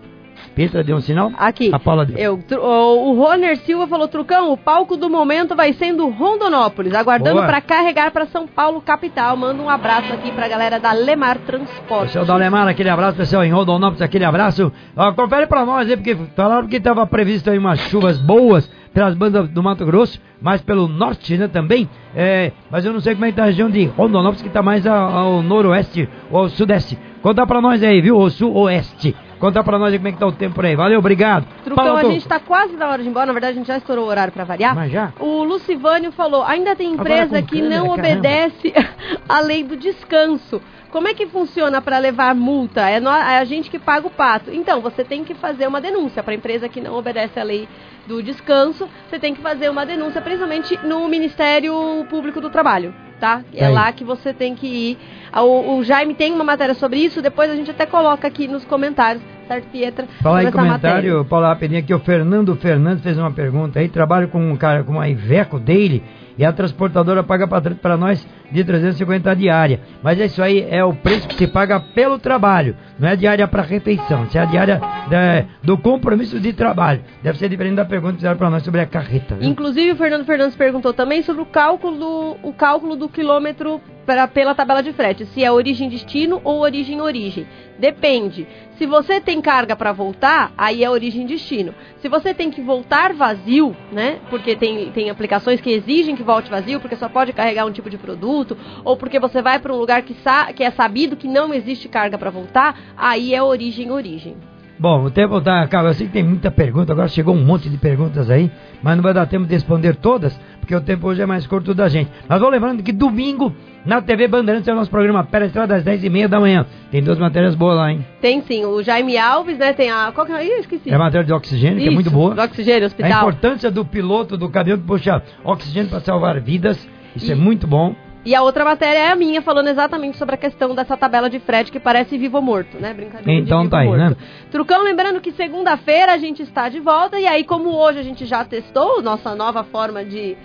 Petra 0.56 0.84
deu 0.84 0.96
um 0.96 1.02
sinal? 1.02 1.32
Aqui, 1.38 1.70
A 1.74 1.78
Paula 1.80 2.06
deu. 2.06 2.18
eu, 2.18 2.40
o, 2.62 3.10
o 3.12 3.14
Roner 3.22 3.58
Silva 3.58 3.88
falou, 3.88 4.08
Trucão, 4.08 4.52
o 4.54 4.58
palco 4.58 4.96
do 4.96 5.10
momento 5.10 5.56
vai 5.56 5.74
sendo 5.74 6.08
Rondonópolis, 6.10 6.94
aguardando 6.94 7.42
para 7.42 7.60
carregar 7.62 8.12
para 8.12 8.26
São 8.28 8.48
Paulo, 8.48 8.82
capital. 8.82 9.36
Manda 9.36 9.62
um 9.62 9.70
abraço 9.70 10.14
aqui 10.14 10.32
pra 10.32 10.48
galera 10.48 10.80
da 10.80 10.94
Lemar 10.94 11.38
Transporte. 11.40 12.08
Pessoal 12.08 12.26
da 12.26 12.34
Alemar, 12.34 12.68
aquele 12.68 12.90
abraço, 12.90 13.18
pessoal 13.18 13.44
em 13.44 13.52
Rondonópolis, 13.52 14.02
aquele 14.02 14.24
abraço. 14.26 14.72
Ó, 14.96 15.12
confere 15.14 15.46
pra 15.48 15.66
nós 15.66 15.90
aí, 15.90 15.98
porque 15.98 16.16
falaram 16.36 16.68
que 16.68 16.78
estava 16.78 17.06
previsto 17.06 17.50
aí 17.50 17.58
umas 17.58 17.80
chuvas 17.90 18.18
boas 18.18 18.70
pelas 18.94 19.14
bandas 19.14 19.50
do 19.50 19.62
Mato 19.62 19.86
Grosso, 19.86 20.22
mas 20.42 20.62
pelo 20.62 20.88
norte, 20.88 21.36
né, 21.38 21.50
também. 21.50 21.90
É, 22.16 22.54
mas 22.72 22.86
eu 22.86 22.94
não 22.94 23.02
sei 23.02 23.14
como 23.14 23.26
é 23.26 23.30
que 23.32 23.36
tá 23.36 23.44
a 23.44 23.48
região 23.48 23.70
de 23.70 23.84
Rondonópolis, 23.88 24.42
que 24.42 24.48
tá 24.50 24.62
mais 24.64 24.88
ao, 24.88 25.18
ao 25.18 25.42
noroeste 25.44 26.08
ou 26.32 26.40
ao 26.44 26.50
sudeste. 26.50 26.98
Conta 27.22 27.46
pra 27.46 27.60
nós 27.60 27.84
aí, 27.84 28.00
viu? 28.02 28.16
O 28.18 28.30
sul-oeste. 28.30 29.14
Conta 29.40 29.64
pra 29.64 29.78
nós 29.78 29.96
como 29.96 30.08
é 30.08 30.12
que 30.12 30.18
tá 30.18 30.26
o 30.28 30.32
tempo 30.32 30.56
por 30.56 30.66
aí. 30.66 30.76
Valeu, 30.76 31.00
obrigado. 31.00 31.46
Trucão, 31.64 31.84
Fala, 31.86 32.00
a 32.00 32.04
gente 32.06 32.28
tá 32.28 32.40
quase 32.40 32.76
na 32.76 32.88
hora 32.90 33.02
de 33.02 33.08
ir 33.08 33.12
embora, 33.12 33.26
na 33.26 33.34
verdade 33.34 33.54
a 33.54 33.56
gente 33.58 33.68
já 33.68 33.78
estourou 33.78 34.06
o 34.06 34.08
horário 34.08 34.32
para 34.34 34.44
variar. 34.44 34.74
Mas 34.76 34.92
já? 34.92 35.12
O 35.20 35.44
Lucivânio 35.44 36.12
falou, 36.12 36.44
ainda 36.44 36.76
tem 36.76 36.94
empresa 36.94 37.42
que 37.42 37.60
câmera, 37.62 37.80
não 37.80 37.96
caramba. 37.96 38.02
obedece 38.20 38.74
a 39.28 39.40
lei 39.40 39.64
do 39.64 39.76
descanso. 39.76 40.62
Como 40.92 41.10
é 41.10 41.14
que 41.14 41.28
funciona 41.28 41.82
para 41.82 41.98
levar 41.98 42.34
multa? 42.34 42.90
É, 42.90 43.02
nó- 43.02 43.14
é 43.18 43.38
a 43.40 43.44
gente 43.44 43.70
que 43.70 43.78
paga 43.78 44.08
o 44.08 44.10
pato. 44.10 44.50
Então, 44.54 44.80
você 44.80 45.04
tem 45.04 45.26
que 45.26 45.34
fazer 45.34 45.68
uma 45.68 45.82
denúncia 45.82 46.24
para 46.24 46.32
a 46.32 46.36
empresa 46.36 46.70
que 46.70 46.80
não 46.80 46.96
obedece 46.96 47.38
a 47.38 47.44
lei 47.44 47.68
do 48.08 48.24
descanso. 48.24 48.88
Você 49.10 49.20
tem 49.20 49.36
que 49.36 49.42
fazer 49.42 49.68
uma 49.70 49.86
denúncia, 49.86 50.22
principalmente 50.22 50.80
no 50.86 51.06
Ministério 51.10 51.74
Público 52.10 52.40
do 52.40 52.50
Trabalho, 52.50 52.94
tá? 53.20 53.42
É 53.54 53.66
Aí. 53.66 53.74
lá 53.74 53.92
que 53.92 54.04
você 54.04 54.34
tem 54.34 54.56
que 54.56 54.68
ir. 54.68 54.98
Ah, 55.32 55.44
O, 55.44 55.78
o 55.78 55.84
Jaime 55.84 56.14
tem 56.14 56.34
uma 56.34 56.44
matéria 56.44 56.74
sobre 56.74 57.00
isso, 57.00 57.22
depois 57.22 57.50
a 57.50 57.56
gente 57.56 57.72
até 57.72 57.86
coloca 57.86 58.28
aqui 58.28 58.48
nos 58.48 58.64
comentários, 58.66 59.24
certo, 59.48 59.68
Pietra? 59.72 60.08
Fala 60.22 60.40
aí 60.40 60.46
essa 60.48 60.58
matéria. 60.58 61.02
comentário, 61.02 61.26
Paula 61.26 61.48
rapidinho 61.50 61.80
aqui, 61.80 61.94
o 61.94 62.00
Fernando 62.00 62.56
Fernandes 62.56 63.04
fez 63.04 63.18
uma 63.18 63.32
pergunta 63.32 63.80
aí, 63.80 63.88
trabalho 63.90 64.28
com 64.28 64.40
um 64.40 64.56
cara, 64.56 64.84
com 64.84 64.94
uma 64.94 65.08
Iveco 65.10 65.60
dele, 65.60 66.04
e 66.38 66.46
a 66.46 66.52
transportadora 66.52 67.24
paga 67.24 67.48
para 67.48 67.98
nós 67.98 68.26
de 68.52 68.64
350 68.64 69.36
diária. 69.36 69.80
Mas 70.04 70.20
isso 70.20 70.42
aí 70.42 70.66
é 70.70 70.84
o 70.84 70.94
preço 70.94 71.28
que 71.28 71.36
se 71.36 71.48
paga 71.48 71.80
pelo 71.80 72.20
trabalho, 72.20 72.76
não 73.00 73.08
é 73.08 73.16
diária 73.16 73.48
para 73.48 73.62
refeição, 73.64 74.26
isso 74.26 74.38
é 74.38 74.42
a 74.42 74.46
diária 74.46 74.80
da, 75.10 75.46
do 75.64 75.78
compromisso 75.78 76.40
de 76.40 76.54
trabalho. 76.54 77.02
Deve 77.24 77.38
ser 77.38 77.50
diferente 77.50 77.76
da 77.76 77.86
pergunta 77.86 78.14
que 78.14 78.20
fizeram 78.20 78.38
para 78.38 78.50
nós 78.50 78.64
sobre 78.64 78.82
a 78.82 78.86
carreta. 78.86 79.36
Viu? 79.36 79.50
Inclusive 79.50 79.92
o 79.92 79.96
Fernando 79.96 80.26
Fernandes 80.26 80.56
perguntou 80.56 80.94
também 80.94 81.22
sobre 81.24 81.42
o 81.42 81.46
cálculo 81.46 82.38
o 82.44 82.54
cálculo 82.54 82.96
do 82.96 83.10
quilômetro 83.10 83.82
pra, 84.06 84.28
pela 84.28 84.56
tabela 84.56 84.84
de 84.84 84.94
frete, 84.94 85.26
se 85.26 85.44
é 85.44 85.52
origem 85.52 85.90
destino 85.90 86.40
ou 86.44 86.60
origem 86.60 87.02
origem. 87.02 87.48
Depende. 87.78 88.48
Se 88.78 88.86
você 88.86 89.20
tem 89.20 89.42
carga 89.42 89.76
para 89.76 89.92
voltar, 89.92 90.54
aí 90.58 90.84
é 90.84 90.90
origem 90.90 91.26
destino. 91.26 91.74
Se 92.02 92.08
você 92.08 92.34
tem 92.34 92.50
que 92.52 92.62
voltar 92.62 93.14
vazio, 93.14 93.76
né? 93.92 94.20
Porque 94.30 94.56
tem, 94.56 94.92
tem 94.92 95.10
aplicações 95.10 95.60
que 95.60 95.72
exigem 95.72 96.16
que 96.16 96.24
volte 96.24 96.50
vazio, 96.50 96.80
porque 96.80 96.96
só 96.96 97.10
pode 97.10 97.34
carregar 97.34 97.66
um 97.66 97.72
tipo 97.72 97.90
de 97.90 97.98
produto, 97.98 98.58
ou 98.84 98.96
porque 98.96 99.20
você 99.20 99.42
vai 99.42 99.60
para 99.60 99.74
um 99.74 99.78
lugar 99.78 100.02
que, 100.04 100.16
que 100.56 100.64
é 100.64 100.72
sabido 100.72 101.16
que 101.16 101.28
não 101.28 101.54
existe 101.54 101.88
carga 101.90 102.18
para 102.18 102.30
voltar, 102.30 102.80
aí 102.98 103.34
é 103.34 103.42
origem 103.42 103.92
origem. 103.92 104.38
Bom, 104.78 105.06
o 105.06 105.12
tempo 105.12 105.40
tá 105.40 105.62
acabando. 105.62 105.92
Eu 105.92 105.94
sei 105.94 106.08
que 106.08 106.14
tem 106.14 106.24
muita 106.24 106.52
pergunta, 106.52 106.92
agora 106.92 107.08
chegou 107.08 107.34
um 107.34 107.44
monte 107.44 107.70
de 107.70 107.78
perguntas 107.78 108.30
aí, 108.30 108.52
mas 108.84 108.96
não 108.96 109.04
vai 109.04 109.14
dar 109.14 109.26
tempo 109.26 109.46
de 109.46 109.54
responder 109.54 109.96
todas, 109.96 110.38
porque 110.60 110.76
o 110.76 110.82
tempo 110.82 111.08
hoje 111.08 111.22
é 111.22 111.26
mais 111.26 111.48
curto 111.48 111.74
da 111.74 111.88
gente. 111.88 112.12
Mas 112.28 112.42
vou 112.42 112.50
lembrando 112.50 112.84
que 112.84 112.92
domingo, 112.92 113.56
na 113.86 114.02
TV 114.02 114.28
Bandeirantes, 114.28 114.68
é 114.68 114.74
o 114.74 114.76
nosso 114.76 114.90
programa 114.92 115.24
Pera 115.24 115.46
Estrada, 115.46 115.76
às 115.76 115.84
10h30 115.84 116.28
da 116.28 116.40
manhã. 116.40 116.66
Tem 116.92 117.02
duas 117.02 117.18
matérias 117.18 117.56
boas 117.56 117.78
lá, 117.78 117.92
hein? 117.92 118.06
Tem 118.20 118.42
sim, 118.42 118.66
o 118.66 118.84
Jaime 118.84 119.18
Alves, 119.18 119.58
né? 119.58 119.72
Tem 119.72 119.90
a. 119.90 120.12
Qual 120.14 120.26
que 120.26 120.34
é? 120.34 120.46
Ih, 120.46 120.52
eu 120.52 120.60
esqueci. 120.60 120.90
É 120.90 120.96
a 120.96 121.00
matéria 121.00 121.26
de 121.26 121.32
oxigênio, 121.32 121.80
que 121.82 121.88
é 121.88 121.92
muito 121.92 122.12
boa. 122.12 122.36
Do 122.36 122.42
oxigênio, 122.42 122.84
A 122.84 122.88
hospital. 122.88 123.12
importância 123.22 123.72
do 123.72 123.86
piloto 123.86 124.36
do 124.36 124.50
caminhão 124.50 124.78
que 124.78 124.84
puxa 124.86 125.22
oxigênio 125.44 125.90
para 125.90 126.02
salvar 126.02 126.40
vidas. 126.42 126.86
Isso 127.16 127.32
é 127.32 127.36
muito 127.36 127.66
bom. 127.66 127.96
E 128.26 128.34
a 128.34 128.42
outra 128.42 128.66
matéria 128.66 128.98
é 129.00 129.12
a 129.12 129.16
minha, 129.16 129.40
falando 129.42 129.68
exatamente 129.68 130.18
sobre 130.18 130.34
a 130.34 130.38
questão 130.38 130.74
dessa 130.74 130.98
tabela 130.98 131.30
de 131.30 131.40
frete 131.40 131.72
que 131.72 131.80
parece 131.80 132.18
vivo 132.18 132.38
ou 132.38 132.44
morto, 132.44 132.78
né? 132.80 132.92
Brincadeira. 132.92 133.42
de 133.42 133.48
Então 133.48 133.70
tá 133.70 133.80
aí, 133.80 133.88
morto. 133.88 134.00
né? 134.00 134.16
Trucão, 134.50 134.84
lembrando 134.84 135.22
que 135.22 135.32
segunda-feira 135.32 136.12
a 136.14 136.18
gente 136.18 136.42
está 136.42 136.68
de 136.68 136.80
volta, 136.80 137.20
e 137.20 137.28
aí, 137.28 137.44
como 137.44 137.70
hoje 137.70 138.00
a 138.00 138.04
gente 138.04 138.26
já 138.26 138.44
testou 138.44 139.02
nossa 139.02 139.36
nova 139.36 139.64
forma 139.64 140.04
de. 140.04 140.36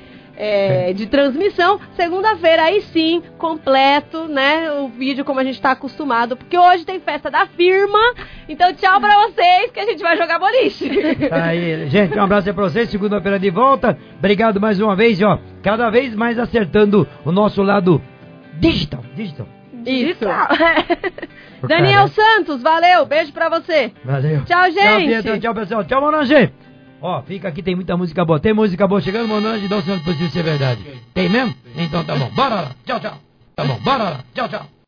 É, 0.42 0.94
de 0.94 1.06
transmissão, 1.06 1.78
segunda-feira 1.94 2.62
aí 2.62 2.80
sim, 2.80 3.22
completo, 3.36 4.26
né? 4.26 4.72
O 4.72 4.88
vídeo 4.88 5.22
como 5.22 5.38
a 5.38 5.44
gente 5.44 5.60
tá 5.60 5.72
acostumado, 5.72 6.34
porque 6.34 6.56
hoje 6.56 6.86
tem 6.86 6.98
festa 6.98 7.30
da 7.30 7.44
firma. 7.44 7.98
Então, 8.48 8.72
tchau 8.72 8.98
pra 8.98 9.28
vocês, 9.28 9.70
que 9.70 9.78
a 9.78 9.84
gente 9.84 10.02
vai 10.02 10.16
jogar 10.16 10.38
boliche. 10.38 10.88
Tá 11.28 11.44
aí, 11.44 11.86
gente, 11.90 12.18
um 12.18 12.22
abraço 12.22 12.48
aí 12.48 12.54
pra 12.54 12.64
vocês. 12.64 12.88
Segunda-feira 12.88 13.38
de 13.38 13.50
volta. 13.50 13.98
Obrigado 14.18 14.58
mais 14.58 14.80
uma 14.80 14.96
vez, 14.96 15.20
e, 15.20 15.24
ó. 15.24 15.38
Cada 15.62 15.90
vez 15.90 16.14
mais 16.14 16.38
acertando 16.38 17.06
o 17.22 17.30
nosso 17.30 17.62
lado 17.62 18.00
digital. 18.54 19.04
Digital. 19.14 19.46
Isso. 19.84 20.24
Daniel 21.68 22.08
cara, 22.08 22.08
Santos, 22.08 22.62
valeu, 22.62 23.04
beijo 23.04 23.30
pra 23.32 23.50
você. 23.50 23.92
Valeu. 24.02 24.42
Tchau, 24.46 24.62
Tchau, 24.62 24.70
gente. 24.70 25.06
Pietro. 25.06 25.38
Tchau, 25.38 25.54
pessoal. 25.54 25.84
Tchau, 25.84 26.00
Monange. 26.00 26.50
Ó, 27.00 27.22
fica 27.22 27.48
aqui, 27.48 27.62
tem 27.62 27.74
muita 27.74 27.96
música 27.96 28.24
boa. 28.24 28.38
Tem 28.38 28.52
música 28.52 28.86
boa 28.86 29.00
chegando, 29.00 29.28
Monange, 29.28 29.68
dá 29.68 29.78
o 29.78 29.82
sinal 29.82 29.98
de 29.98 30.04
possível 30.04 30.30
ser 30.30 30.42
verdade. 30.42 30.84
Tem 31.14 31.28
mesmo? 31.28 31.54
Então 31.76 32.04
tá 32.04 32.14
bom. 32.14 32.30
Bora 32.30 32.54
lá. 32.56 32.70
Tchau, 32.84 33.00
tchau. 33.00 33.18
Tá 33.56 33.64
bom, 33.64 33.78
bora 33.80 34.04
lá. 34.04 34.24
Tchau, 34.34 34.48
tchau. 34.48 34.79